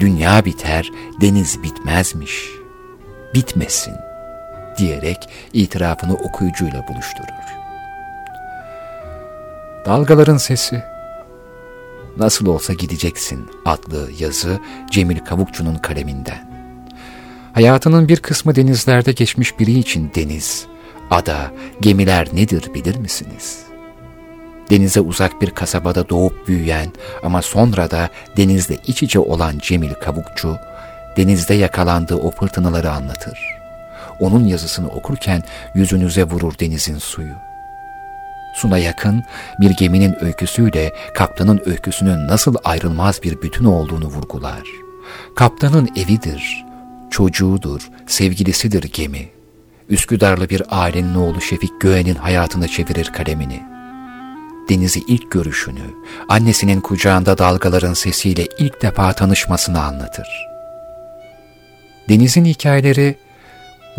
[0.00, 2.48] Dünya biter, deniz bitmezmiş.
[3.34, 3.94] Bitmesin
[4.78, 7.50] diyerek itirafını okuyucuyla buluşturur.
[9.86, 10.82] Dalgaların Sesi
[12.16, 14.58] Nasıl Olsa Gideceksin adlı yazı
[14.90, 16.50] Cemil Kavukçu'nun kaleminden.
[17.52, 20.66] Hayatının bir kısmı denizlerde geçmiş biri için deniz,
[21.10, 23.58] ada, gemiler nedir bilir misiniz?
[24.70, 26.92] Denize uzak bir kasabada doğup büyüyen
[27.22, 30.56] ama sonra da denizle iç içe olan Cemil Kavukçu,
[31.16, 33.38] denizde yakalandığı o fırtınaları anlatır.
[34.20, 35.42] Onun yazısını okurken
[35.74, 37.49] yüzünüze vurur denizin suyu
[38.54, 39.22] Suna yakın
[39.60, 44.62] bir geminin öyküsüyle kaptanın öyküsünün nasıl ayrılmaz bir bütün olduğunu vurgular.
[45.36, 46.64] Kaptanın evidir,
[47.10, 49.28] çocuğudur, sevgilisidir gemi.
[49.88, 53.62] Üsküdarlı bir ailenin oğlu Şefik Göğen'in hayatını çevirir kalemini.
[54.68, 55.94] Denizi ilk görüşünü,
[56.28, 60.28] annesinin kucağında dalgaların sesiyle ilk defa tanışmasını anlatır.
[62.08, 63.16] Denizin hikayeleri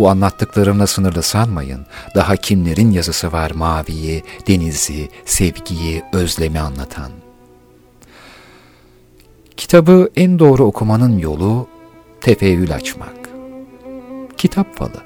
[0.01, 1.85] bu anlattıklarımla sınırlı sanmayın.
[2.15, 7.11] Daha kimlerin yazısı var maviyi, denizi, sevgiyi, özlemi anlatan.
[9.57, 11.67] Kitabı en doğru okumanın yolu
[12.21, 13.29] tefeyyül açmak.
[14.37, 15.01] Kitap falı.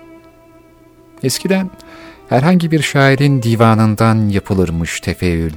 [1.23, 1.69] Eskiden
[2.29, 5.53] herhangi bir şairin divanından yapılırmış tefeyyül.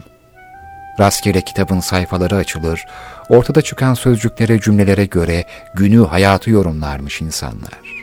[1.01, 2.85] Rastgele kitabın sayfaları açılır,
[3.29, 7.98] ortada çıkan sözcüklere, cümlelere göre günü, hayatı yorumlarmış insanlar.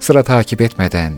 [0.00, 1.12] Sıra takip etmeden,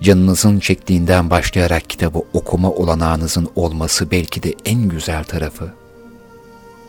[0.00, 5.72] canınızın çektiğinden başlayarak kitabı okuma olanağınızın olması belki de en güzel tarafı.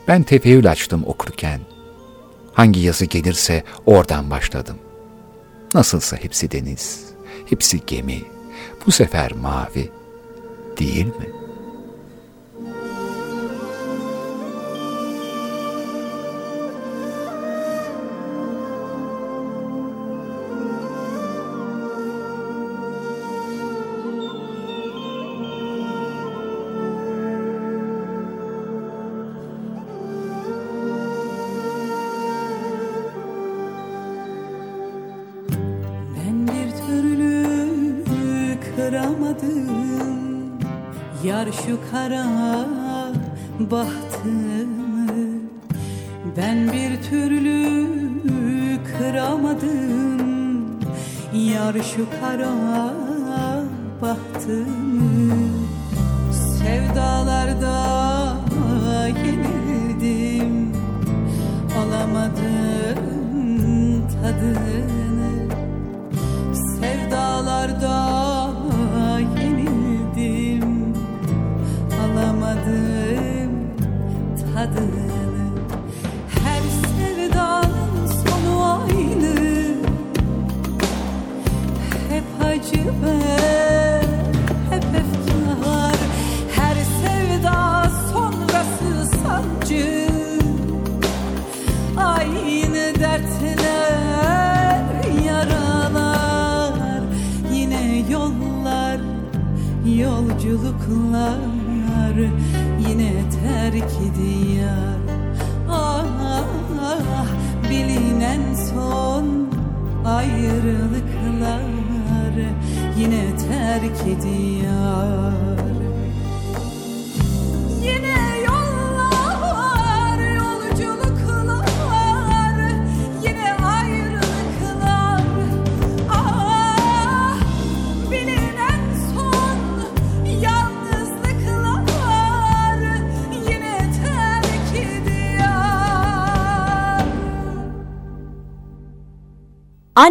[0.07, 1.59] Ben tefeül açtım okurken.
[2.53, 4.77] Hangi yazı gelirse oradan başladım.
[5.73, 7.05] Nasılsa hepsi deniz,
[7.49, 8.21] hepsi gemi,
[8.85, 9.91] bu sefer mavi.
[10.79, 11.42] değil mi?
[54.43, 54.72] 같은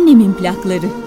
[0.02, 1.01] Annemin plakları.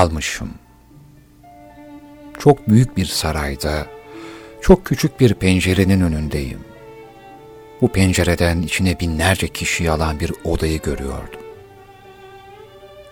[0.00, 0.50] Dalmışım.
[2.38, 3.86] Çok büyük bir sarayda,
[4.60, 6.60] çok küçük bir pencerenin önündeyim.
[7.80, 11.40] Bu pencereden içine binlerce kişiyi alan bir odayı görüyordum.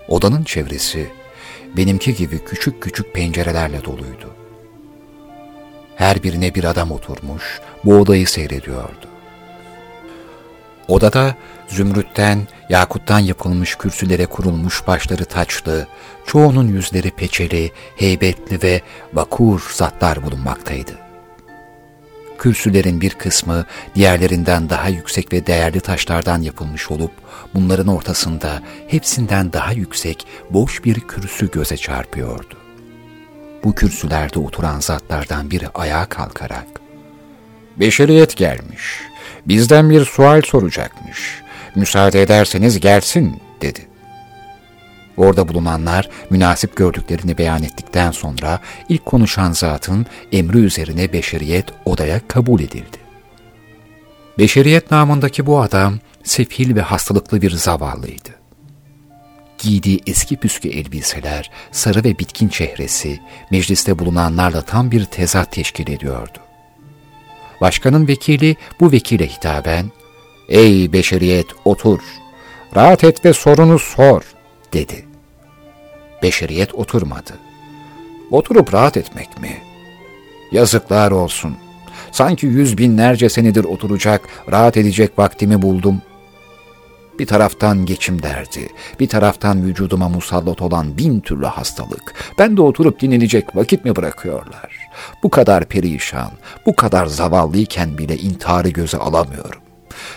[0.08, 1.10] Odanın çevresi
[1.76, 4.34] benimki gibi küçük küçük pencerelerle doluydu.
[5.96, 9.08] Her birine bir adam oturmuş bu odayı seyrediyordu.
[10.88, 11.34] Odada
[11.68, 15.86] zümrütten, yakuttan yapılmış kürsülere kurulmuş başları taçlı,
[16.26, 18.80] çoğunun yüzleri peçeli, heybetli ve
[19.14, 20.92] vakur zatlar bulunmaktaydı.
[22.38, 27.12] Kürsülerin bir kısmı diğerlerinden daha yüksek ve değerli taşlardan yapılmış olup,
[27.54, 32.56] bunların ortasında hepsinden daha yüksek boş bir kürsü göze çarpıyordu.
[33.64, 36.66] Bu kürsülerde oturan zatlardan biri ayağa kalkarak,
[37.76, 39.00] ''Beşeriyet gelmiş,
[39.46, 41.42] bizden bir sual soracakmış,
[41.74, 43.88] müsaade ederseniz gelsin.'' dedi.
[45.16, 52.60] Orada bulunanlar münasip gördüklerini beyan ettikten sonra ilk konuşan zatın emri üzerine beşeriyet odaya kabul
[52.60, 52.98] edildi.
[54.38, 58.30] Beşeriyet namındaki bu adam sefil ve hastalıklı bir zavallıydı.
[59.58, 63.20] Giydiği eski püskü elbiseler, sarı ve bitkin çehresi,
[63.50, 66.38] mecliste bulunanlarla tam bir tezat teşkil ediyordu.
[67.60, 69.90] Başkanın vekili bu vekile hitaben,
[70.48, 72.00] ''Ey beşeriyet otur,
[72.76, 74.24] rahat et ve sorunu sor.''
[74.72, 75.06] dedi.
[76.22, 77.32] Beşeriyet oturmadı.
[78.30, 79.62] Oturup rahat etmek mi?
[80.52, 81.56] Yazıklar olsun.
[82.12, 86.02] Sanki yüz binlerce senedir oturacak, rahat edecek vaktimi buldum.
[87.18, 88.68] Bir taraftan geçim derdi,
[89.00, 92.14] bir taraftan vücuduma musallat olan bin türlü hastalık.
[92.38, 94.77] Ben de oturup dinlenecek vakit mi bırakıyorlar?
[95.22, 96.30] Bu kadar perişan,
[96.66, 99.60] bu kadar zavallıyken bile intiharı göze alamıyorum.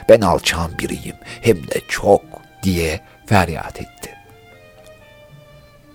[0.10, 2.22] Ben alçağın biriyim, hem de çok
[2.64, 4.10] diye feryat etti.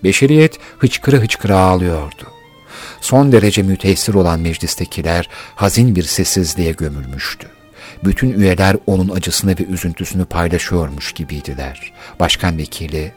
[0.05, 2.25] Beşeriyet hıçkıra hıçkıra ağlıyordu.
[3.01, 7.49] Son derece müteessir olan meclistekiler hazin bir sessizliğe gömülmüştü.
[8.05, 11.93] Bütün üyeler onun acısını ve üzüntüsünü paylaşıyormuş gibiydiler.
[12.21, 13.13] Başkan vekili,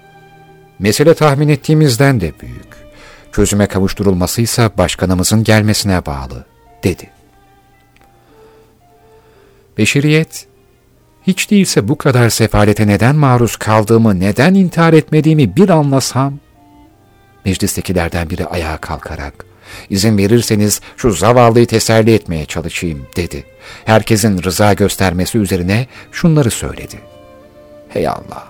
[0.80, 2.89] mesele tahmin ettiğimizden de büyük.
[3.32, 6.46] Çözüme kavuşturulmasıysa başkanımızın gelmesine bağlı,
[6.84, 7.10] dedi.
[9.78, 10.48] Beşeriyet,
[11.28, 16.40] hiç değilse bu kadar sefalete neden maruz kaldığımı, neden intihar etmediğimi bir anlasam,
[17.46, 19.46] Meclistekilerden biri ayağa kalkarak,
[19.90, 23.46] izin verirseniz şu zavallıyı teselli etmeye çalışayım dedi.
[23.86, 27.00] Herkesin rıza göstermesi üzerine şunları söyledi.
[27.90, 28.48] Hey Allah!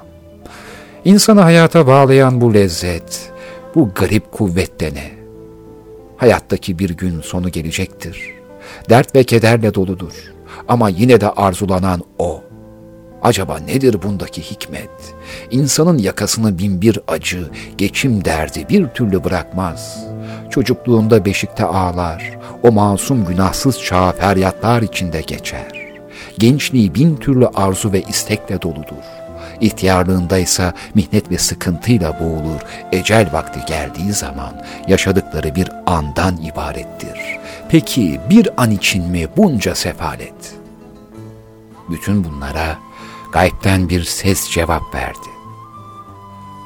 [1.05, 3.31] İnsanı hayata bağlayan bu lezzet,
[3.75, 5.11] bu garip kuvvet de ne?
[6.17, 8.33] Hayattaki bir gün sonu gelecektir.
[8.89, 10.33] Dert ve kederle doludur.
[10.67, 12.43] Ama yine de arzulanan o.
[13.23, 14.89] Acaba nedir bundaki hikmet?
[15.51, 20.05] İnsanın yakasını bin bir acı, geçim derdi bir türlü bırakmaz.
[20.49, 25.71] Çocukluğunda beşikte ağlar, o masum günahsız çağ feryatlar içinde geçer.
[26.37, 29.18] Gençliği bin türlü arzu ve istekle doludur.
[29.61, 32.61] İhtiyarlığında ise mihnet ve sıkıntıyla boğulur.
[32.91, 37.39] Ecel vakti geldiği zaman yaşadıkları bir andan ibarettir.
[37.69, 40.55] Peki bir an için mi bunca sefalet?
[41.89, 42.77] Bütün bunlara
[43.31, 45.29] gaybden bir ses cevap verdi.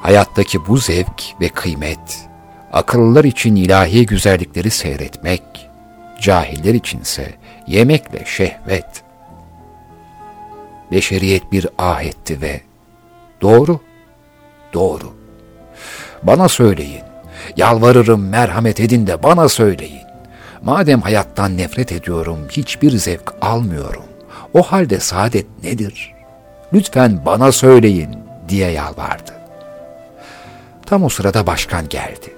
[0.01, 2.29] Hayattaki bu zevk ve kıymet,
[2.73, 5.43] akıllılar için ilahi güzellikleri seyretmek,
[6.21, 7.33] cahiller içinse
[7.67, 9.03] yemekle şehvet.
[10.91, 12.61] Beşeriyet bir ah etti ve
[13.43, 13.79] doğru,
[14.73, 15.13] doğru.
[16.23, 17.03] Bana söyleyin,
[17.57, 20.03] yalvarırım merhamet edin de bana söyleyin.
[20.61, 24.03] Madem hayattan nefret ediyorum, hiçbir zevk almıyorum.
[24.53, 26.13] O halde saadet nedir?
[26.73, 28.17] Lütfen bana söyleyin
[28.49, 29.31] diye yalvardı.
[30.85, 32.33] Tam o sırada başkan geldi.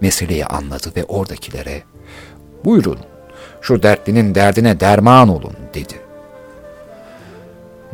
[0.00, 1.82] Meseleyi anladı ve oradakilere
[2.64, 2.98] buyurun
[3.60, 6.05] şu dertlinin derdine derman olun dedi.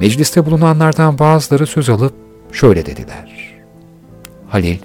[0.02, 2.14] Mecliste bulunanlardan bazıları söz alıp
[2.52, 3.54] şöyle dediler.
[4.48, 4.78] Halil,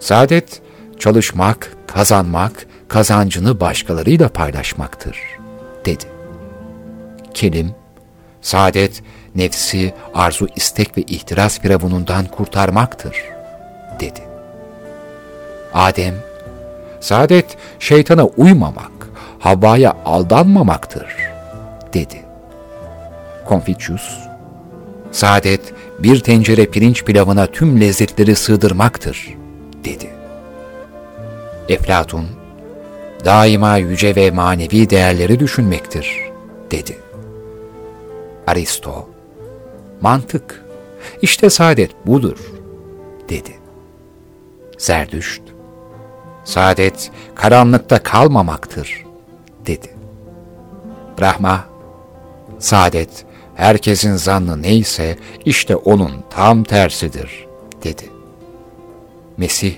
[0.00, 0.62] saadet
[0.98, 5.18] çalışmak, kazanmak, kazancını başkalarıyla paylaşmaktır
[5.84, 6.04] dedi.
[7.34, 7.74] Kelim,
[8.40, 9.02] saadet
[9.34, 13.16] nefsi arzu istek ve ihtiras firavunundan kurtarmaktır,
[14.00, 14.20] dedi.
[15.74, 16.14] Adem,
[17.00, 18.92] saadet şeytana uymamak,
[19.38, 21.16] Havva'ya aldanmamaktır,
[21.94, 22.29] dedi.
[23.50, 24.18] Konfüçyüs,
[25.12, 25.60] saadet
[25.98, 29.36] bir tencere pirinç pilavına tüm lezzetleri sığdırmaktır,
[29.84, 30.10] dedi.
[31.68, 32.26] Eflatun,
[33.24, 36.30] daima yüce ve manevi değerleri düşünmektir,
[36.70, 36.98] dedi.
[38.46, 39.08] Aristo,
[40.00, 40.64] mantık,
[41.22, 42.38] işte saadet budur,
[43.28, 43.58] dedi.
[44.78, 45.42] Zerdüşt,
[46.44, 49.04] saadet karanlıkta kalmamaktır,
[49.66, 49.94] dedi.
[51.20, 51.64] Brahma,
[52.58, 57.46] saadet herkesin zannı neyse işte onun tam tersidir,
[57.84, 58.04] dedi.
[59.36, 59.74] Mesih,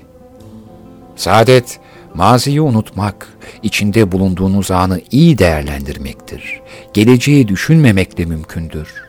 [1.17, 1.81] saadet
[2.15, 3.29] maziyi unutmak,
[3.63, 6.61] içinde bulunduğunuz anı iyi değerlendirmektir.
[6.95, 9.09] Geleceği düşünmemekle mümkündür,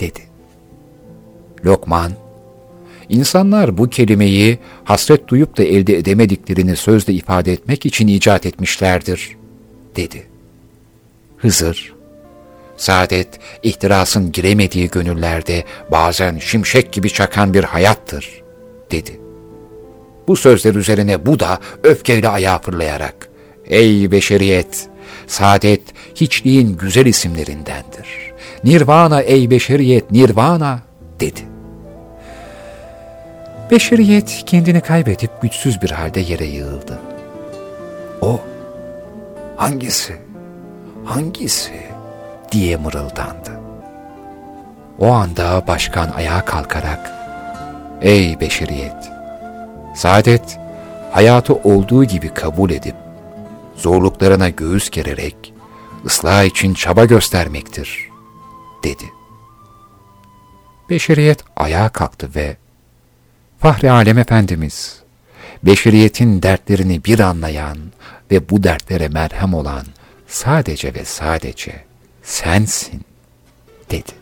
[0.00, 0.20] dedi.
[1.64, 2.12] Lokman,
[3.10, 9.36] İnsanlar bu kelimeyi hasret duyup da elde edemediklerini sözle ifade etmek için icat etmişlerdir,
[9.96, 10.26] dedi.
[11.36, 11.94] Hızır,
[12.80, 13.28] saadet,
[13.62, 18.42] ihtirasın giremediği gönüllerde bazen şimşek gibi çakan bir hayattır,
[18.90, 19.20] dedi.
[20.28, 23.28] Bu sözler üzerine bu da öfkeyle ayağa fırlayarak,
[23.66, 24.88] Ey beşeriyet!
[25.26, 25.82] Saadet,
[26.14, 28.32] hiçliğin güzel isimlerindendir.
[28.64, 30.80] Nirvana ey beşeriyet, nirvana,
[31.20, 31.40] dedi.
[33.70, 36.98] Beşeriyet kendini kaybedip güçsüz bir halde yere yığıldı.
[38.20, 38.40] O,
[39.56, 40.16] hangisi,
[41.04, 41.89] hangisi
[42.52, 43.60] diye mırıldandı.
[44.98, 47.10] O anda başkan ayağa kalkarak,
[48.02, 49.10] Ey beşeriyet!
[49.94, 50.58] Saadet,
[51.10, 52.94] hayatı olduğu gibi kabul edip,
[53.76, 55.54] zorluklarına göğüs gererek,
[56.06, 58.08] ıslah için çaba göstermektir,
[58.84, 59.04] dedi.
[60.90, 62.56] Beşeriyet ayağa kalktı ve
[63.60, 65.02] Fahri Alem Efendimiz,
[65.62, 67.78] beşeriyetin dertlerini bir anlayan
[68.30, 69.84] ve bu dertlere merhem olan
[70.26, 71.89] sadece ve sadece
[72.22, 73.04] sensin,
[73.90, 74.20] dedi.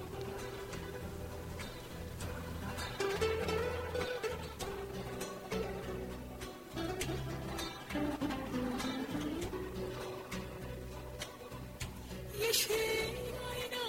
[12.41, 13.15] Yeşil
[13.51, 13.89] ayna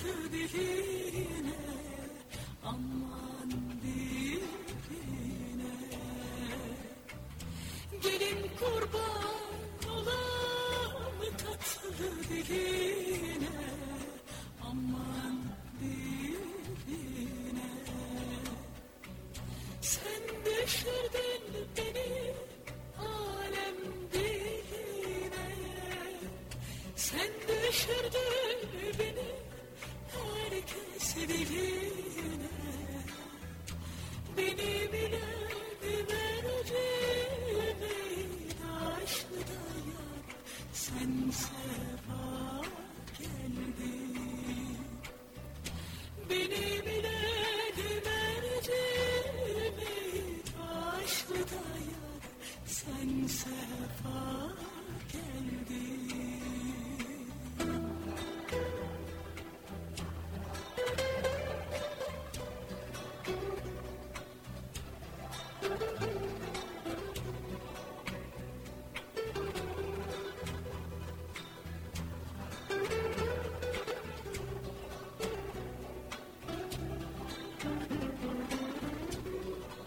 [0.00, 1.52] tatlı diline
[2.64, 3.19] Aman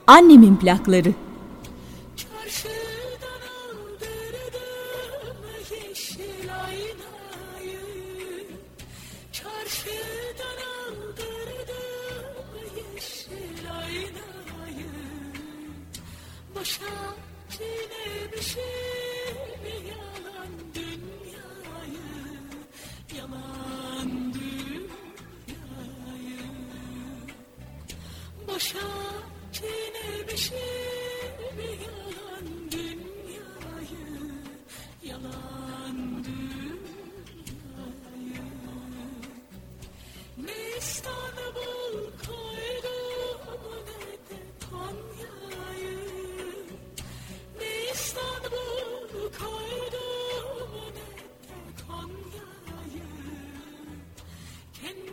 [0.07, 1.13] Annemin plakları.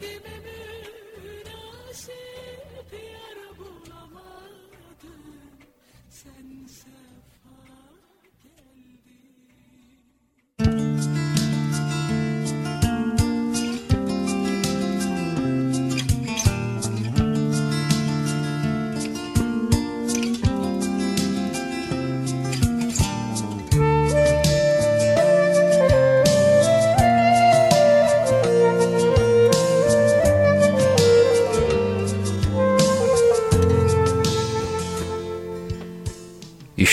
[0.01, 0.40] Kendime münasip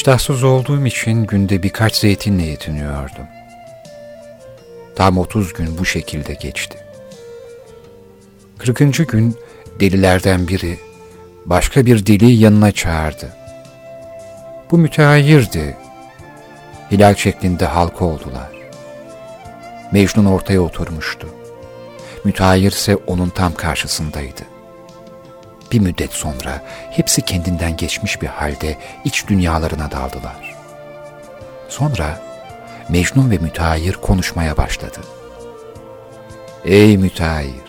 [0.07, 3.27] İştahsız olduğum için günde birkaç zeytinle yetiniyordum.
[4.95, 6.77] Tam 30 gün bu şekilde geçti.
[8.57, 9.07] 40.
[9.07, 9.35] gün
[9.79, 10.79] delilerden biri
[11.45, 13.35] başka bir deliyi yanına çağırdı.
[14.71, 15.77] Bu mütehayyirdi.
[16.91, 18.51] Hilal şeklinde halka oldular.
[19.91, 21.27] Mecnun ortaya oturmuştu.
[22.23, 24.56] Mütehayyir ise onun tam karşısındaydı.
[25.71, 26.61] Bir müddet sonra
[26.91, 30.55] hepsi kendinden geçmiş bir halde iç dünyalarına daldılar.
[31.69, 32.21] Sonra
[32.89, 34.99] Mecnun ve mütehayyir konuşmaya başladı.
[36.65, 37.67] Ey mütehayyir!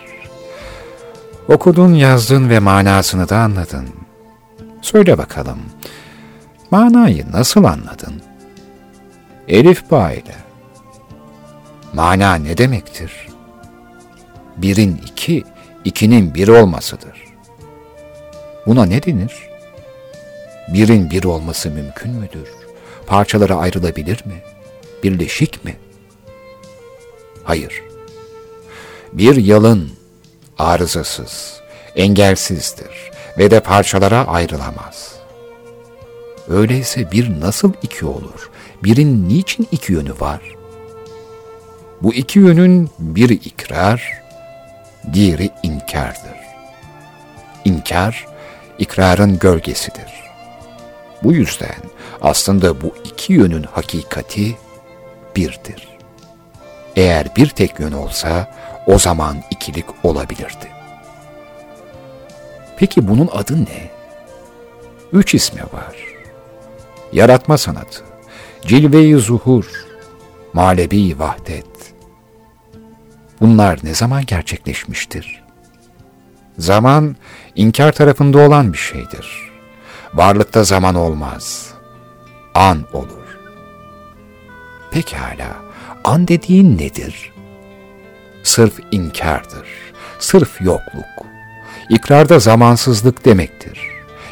[1.47, 3.89] Okudun, yazdın ve manasını da anladın.
[4.81, 5.59] Söyle bakalım,
[6.71, 8.21] manayı nasıl anladın?
[9.47, 10.35] Elif bağ ile.
[11.93, 13.27] Mana ne demektir?
[14.57, 15.43] Birin iki,
[15.85, 17.18] ikinin bir olmasıdır.
[18.69, 19.49] Buna ne denir?
[20.67, 22.49] Birin bir olması mümkün müdür?
[23.07, 24.41] Parçalara ayrılabilir mi?
[25.03, 25.77] Birleşik mi?
[27.43, 27.83] Hayır.
[29.13, 29.89] Bir yalın,
[30.57, 31.61] arızasız,
[31.95, 35.15] engelsizdir ve de parçalara ayrılamaz.
[36.49, 38.49] Öyleyse bir nasıl iki olur?
[38.83, 40.41] Birin niçin iki yönü var?
[42.01, 44.21] Bu iki yönün biri ikrar,
[45.13, 46.39] diğeri inkardır.
[47.65, 48.29] İnkar,
[48.79, 50.29] ikrarın gölgesidir.
[51.23, 51.77] Bu yüzden
[52.21, 54.57] aslında bu iki yönün hakikati
[55.35, 55.87] birdir.
[56.95, 58.55] Eğer bir tek yön olsa
[58.87, 60.67] o zaman ikilik olabilirdi.
[62.77, 63.89] Peki bunun adı ne?
[65.13, 65.95] Üç ismi var.
[67.13, 68.03] Yaratma sanatı,
[68.61, 69.85] cilve-i zuhur,
[70.53, 71.65] malebi vahdet.
[73.41, 75.48] Bunlar ne zaman gerçekleşmiştir?
[76.59, 77.15] Zaman,
[77.55, 79.51] inkar tarafında olan bir şeydir.
[80.13, 81.73] Varlıkta zaman olmaz.
[82.53, 83.37] An olur.
[84.91, 85.57] Pekala,
[86.03, 87.31] an dediğin nedir?
[88.43, 89.67] Sırf inkardır,
[90.19, 91.05] sırf yokluk.
[91.89, 93.79] İkrarda zamansızlık demektir.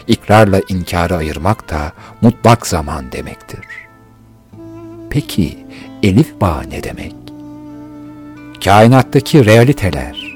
[0.07, 3.65] İkrarla inkarı ayırmak da mutlak zaman demektir.
[5.09, 5.65] Peki,
[6.03, 7.15] elif bağ ne demek?
[8.63, 10.26] Kainattaki realiteler,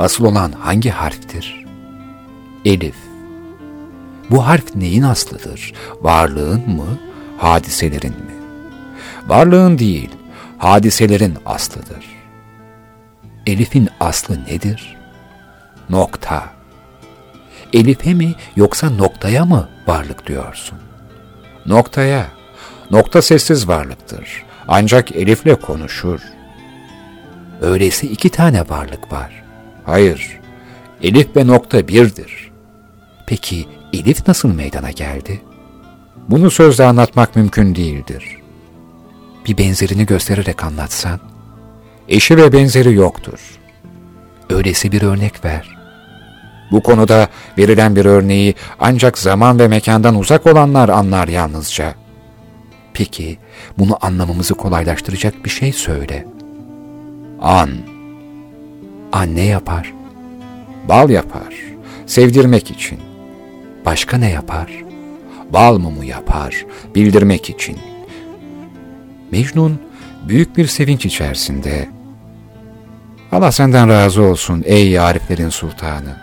[0.00, 1.64] Asıl olan hangi harftir?
[2.64, 2.94] Elif.
[4.30, 5.72] Bu harf neyin aslıdır?
[6.00, 6.98] Varlığın mı,
[7.38, 8.34] hadiselerin mi?
[9.26, 10.10] Varlığın değil,
[10.58, 12.06] hadiselerin aslıdır.
[13.46, 14.96] Elif'in aslı nedir?
[15.90, 16.44] Nokta.
[17.72, 20.78] Elif'e mi yoksa noktaya mı varlık diyorsun?
[21.66, 22.26] Noktaya.
[22.90, 24.44] Nokta sessiz varlıktır.
[24.68, 26.20] Ancak Elif'le konuşur.
[27.60, 29.39] Öyleyse iki tane varlık var.
[29.84, 30.40] Hayır,
[31.02, 32.50] elif ve nokta birdir.
[33.26, 35.42] Peki elif nasıl meydana geldi?
[36.28, 38.24] Bunu sözle anlatmak mümkün değildir.
[39.46, 41.20] Bir benzerini göstererek anlatsan,
[42.08, 43.58] eşi ve benzeri yoktur.
[44.50, 45.80] Öyleyse bir örnek ver.
[46.70, 47.28] Bu konuda
[47.58, 51.94] verilen bir örneği ancak zaman ve mekandan uzak olanlar anlar yalnızca.
[52.94, 53.38] Peki
[53.78, 56.26] bunu anlamamızı kolaylaştıracak bir şey söyle.
[57.40, 57.70] An
[59.12, 59.94] Anne yapar.
[60.88, 61.54] Bal yapar.
[62.06, 62.98] Sevdirmek için.
[63.86, 64.84] Başka ne yapar?
[65.50, 66.66] Bal mumu yapar.
[66.94, 67.78] Bildirmek için.
[69.32, 69.80] Mecnun
[70.28, 71.88] büyük bir sevinç içerisinde
[73.32, 76.16] Allah senden razı olsun ey Ariflerin sultanı.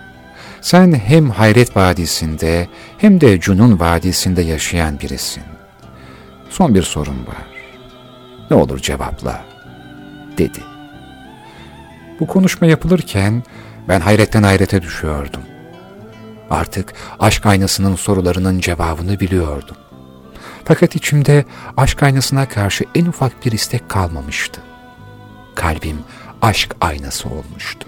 [0.62, 2.68] Sen hem Hayret Vadisi'nde
[2.98, 5.44] hem de Cunun Vadisi'nde yaşayan birisin.
[6.50, 7.48] Son bir sorun var.
[8.52, 9.46] Ne olur cevapla,
[10.38, 10.77] dedi.
[12.20, 13.44] Bu konuşma yapılırken
[13.88, 15.42] ben hayretten hayrete düşüyordum.
[16.50, 19.78] Artık aşk aynasının sorularının cevabını biliyordum.
[20.66, 21.46] Fakat içimde
[21.78, 24.62] aşk aynasına karşı en ufak bir istek kalmamıştı.
[25.56, 25.98] Kalbim
[26.42, 27.88] aşk aynası olmuştu.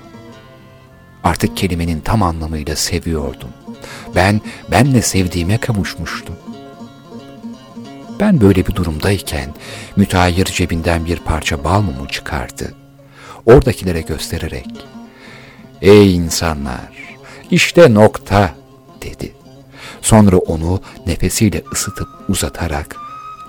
[1.23, 3.49] Artık kelimenin tam anlamıyla seviyordum.
[4.15, 6.35] Ben, benle sevdiğime kavuşmuştum.
[8.19, 9.53] Ben böyle bir durumdayken
[9.95, 12.78] müteahhir cebinden bir parça bal mumu çıkardı
[13.49, 14.85] oradakilere göstererek
[15.81, 17.17] ''Ey insanlar,
[17.51, 18.55] işte nokta''
[19.01, 19.33] dedi.
[20.01, 22.95] Sonra onu nefesiyle ısıtıp uzatarak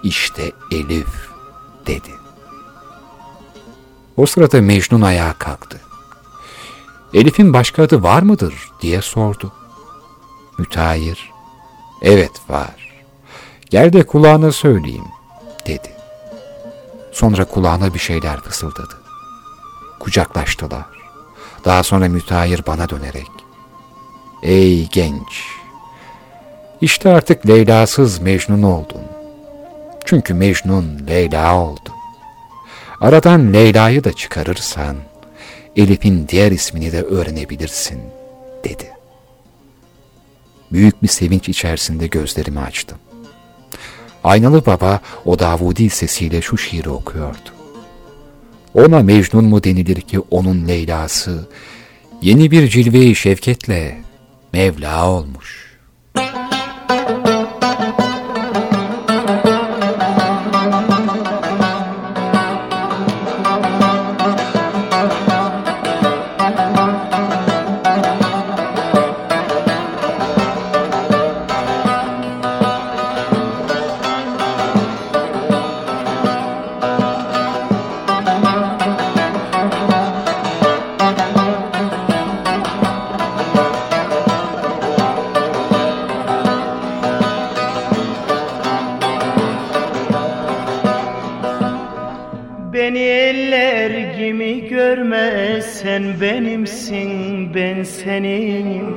[0.02, 1.30] ''İşte Elif''
[1.86, 2.10] dedi.
[4.16, 5.80] O sırada Mecnun ayağa kalktı.
[7.14, 9.52] Elif'in başka adı var mıdır diye sordu.
[10.58, 11.30] Müteahhir,
[12.02, 12.92] evet var.
[13.70, 15.08] Gel de kulağına söyleyeyim
[15.66, 15.90] dedi.
[17.12, 18.99] Sonra kulağına bir şeyler fısıldadı
[20.00, 20.86] kucaklaştılar.
[21.64, 23.30] Daha sonra müteahhir bana dönerek,
[24.42, 25.44] Ey genç!
[26.80, 29.02] İşte artık Leyla'sız Mecnun oldun.
[30.04, 31.90] Çünkü Mecnun Leyla oldu.
[33.00, 34.96] Aradan Leyla'yı da çıkarırsan,
[35.76, 38.00] Elif'in diğer ismini de öğrenebilirsin,
[38.64, 38.90] dedi.
[40.72, 42.98] Büyük bir sevinç içerisinde gözlerimi açtım.
[44.24, 47.59] Aynalı baba o Davudi sesiyle şu şiiri okuyordu.
[48.74, 51.48] Ona Mecnun mu denilir ki onun Leyla'sı,
[52.22, 54.00] yeni bir cilve-i şevketle
[54.52, 55.70] Mevla olmuş.
[92.90, 98.96] Beni eller gibi görme sen benimsin ben seninim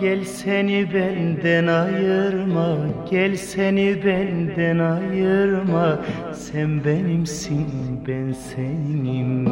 [0.00, 2.76] Gel seni benden ayırma
[3.10, 5.98] Gel seni benden ayırma.
[6.34, 7.66] Sen benimsin
[8.08, 9.48] ben senim.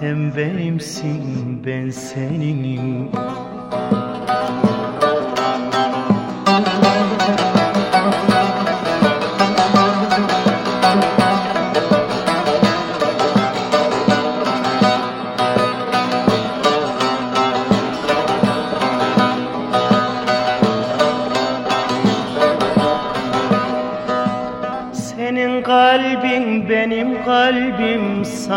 [0.00, 1.22] Sen benimsin
[1.66, 3.08] ben seninim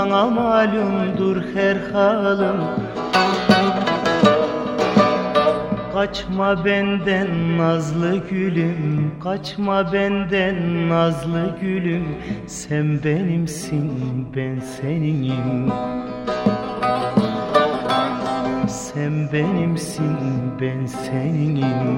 [0.02, 2.62] sana malumdur her halim
[5.94, 12.06] Kaçma benden nazlı gülüm Kaçma benden nazlı gülüm.
[12.48, 13.92] Sen benimsin
[14.36, 15.72] ben seninim.
[18.68, 20.18] Sen benimsin
[20.62, 21.98] ben seninim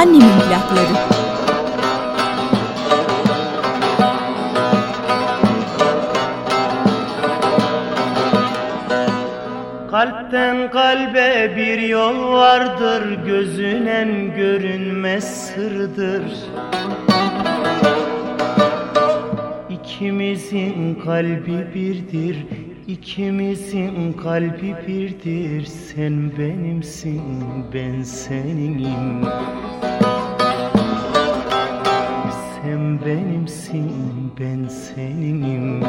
[0.00, 1.20] Annemin plakları.
[9.90, 16.22] Kalpten kalbe bir yol vardır Gözünen görünmez sırdır
[19.70, 22.46] İkimizin kalbi birdir
[22.90, 25.66] İkimizin kalbi birdir.
[25.66, 27.22] Sen benimsin
[27.74, 29.24] ben seninim.
[32.62, 33.92] Sen benimsin
[34.40, 35.84] ben seninim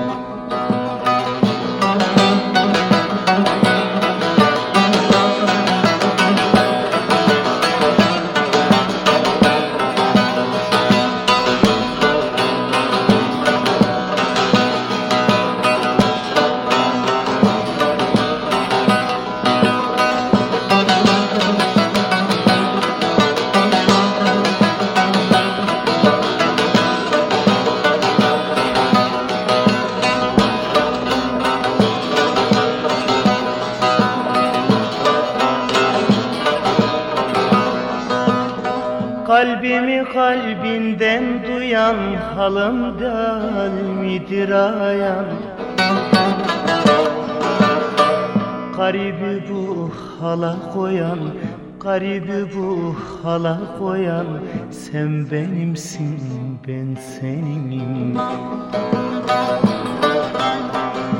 [53.31, 54.27] hala koyan
[54.71, 56.19] Sen benimsin
[56.67, 58.17] ben seninim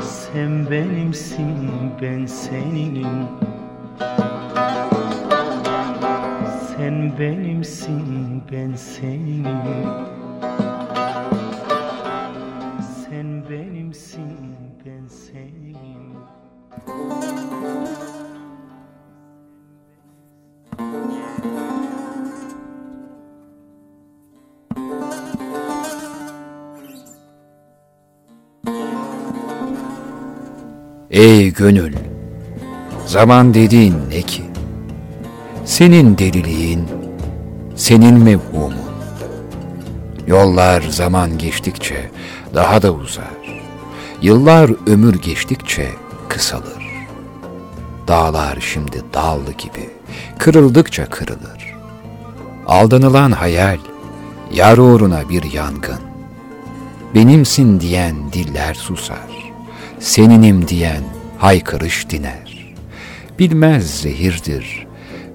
[0.02, 1.56] Sen benimsin
[2.02, 3.28] ben seninim
[6.68, 9.88] Sen benimsin ben seninim
[13.00, 16.12] Sen benimsin ben seninim
[31.12, 31.94] Ey gönül!
[33.06, 34.42] Zaman dediğin ne ki?
[35.64, 36.88] Senin deliliğin,
[37.76, 38.74] senin mevhumun.
[40.26, 42.10] Yollar zaman geçtikçe
[42.54, 43.62] daha da uzar.
[44.22, 45.88] Yıllar ömür geçtikçe
[46.28, 46.86] kısalır.
[48.08, 49.90] Dağlar şimdi dal gibi
[50.38, 51.74] kırıldıkça kırılır.
[52.66, 53.78] Aldanılan hayal,
[54.52, 56.00] yar uğruna bir yangın.
[57.14, 59.31] Benimsin diyen diller susar,
[60.02, 61.02] seninim diyen
[61.38, 62.74] haykırış diner.
[63.38, 64.86] Bilmez zehirdir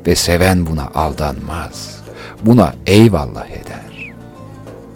[0.08, 2.02] ve seven buna aldanmaz,
[2.42, 4.14] buna eyvallah eder.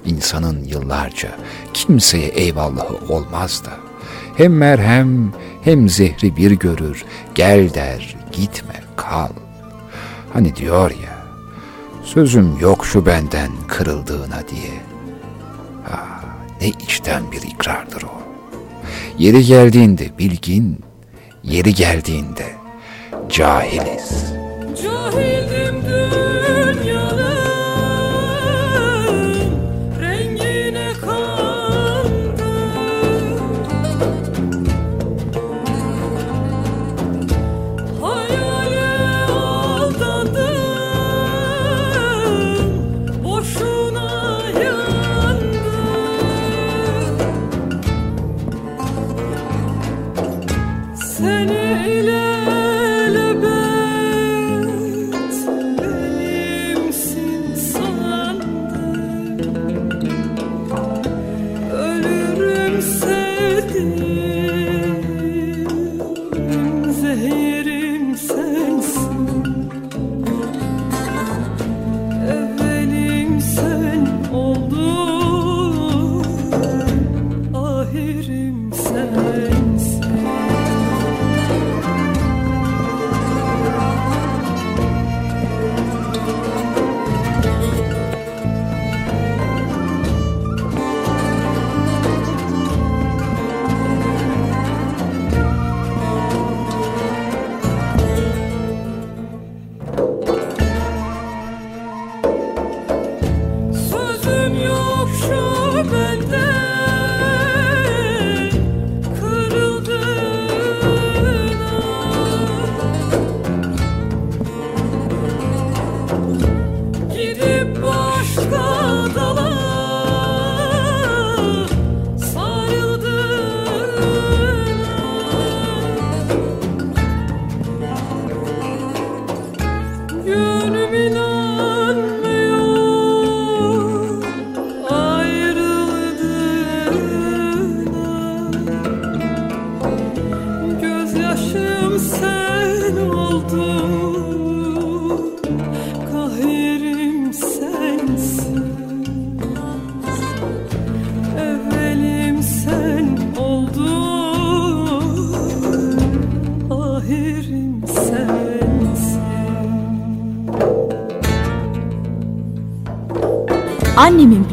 [0.06, 1.30] İnsanın yıllarca
[1.74, 3.72] kimseye eyvallahı olmaz da,
[4.38, 7.06] hem merhem hem zehri bir görür,
[7.36, 9.30] gel der, gitme, kal.
[10.34, 11.26] Hani diyor ya,
[12.04, 14.82] sözüm yok şu benden kırıldığına diye.
[15.92, 16.24] Ah,
[16.62, 18.21] ne içten bir ikrardır o.
[19.22, 20.80] Yeri geldiğinde bilgin,
[21.44, 22.46] yeri geldiğinde
[23.30, 24.34] cahiliz.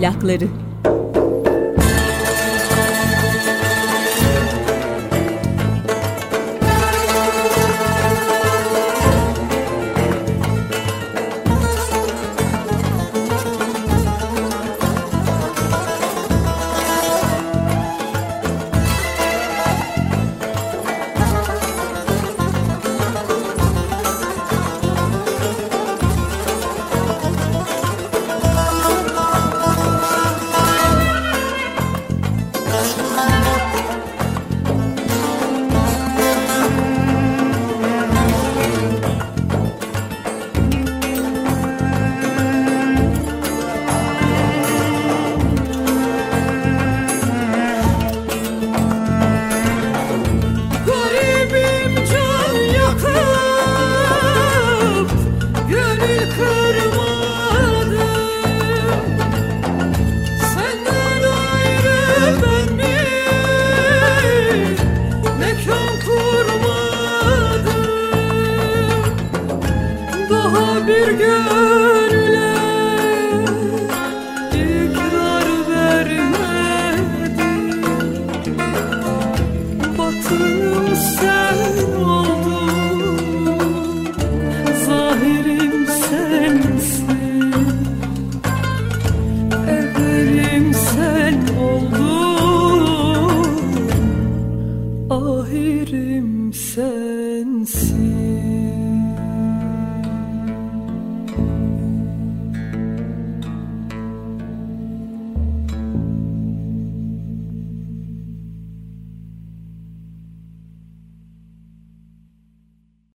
[0.08, 0.67] Annemin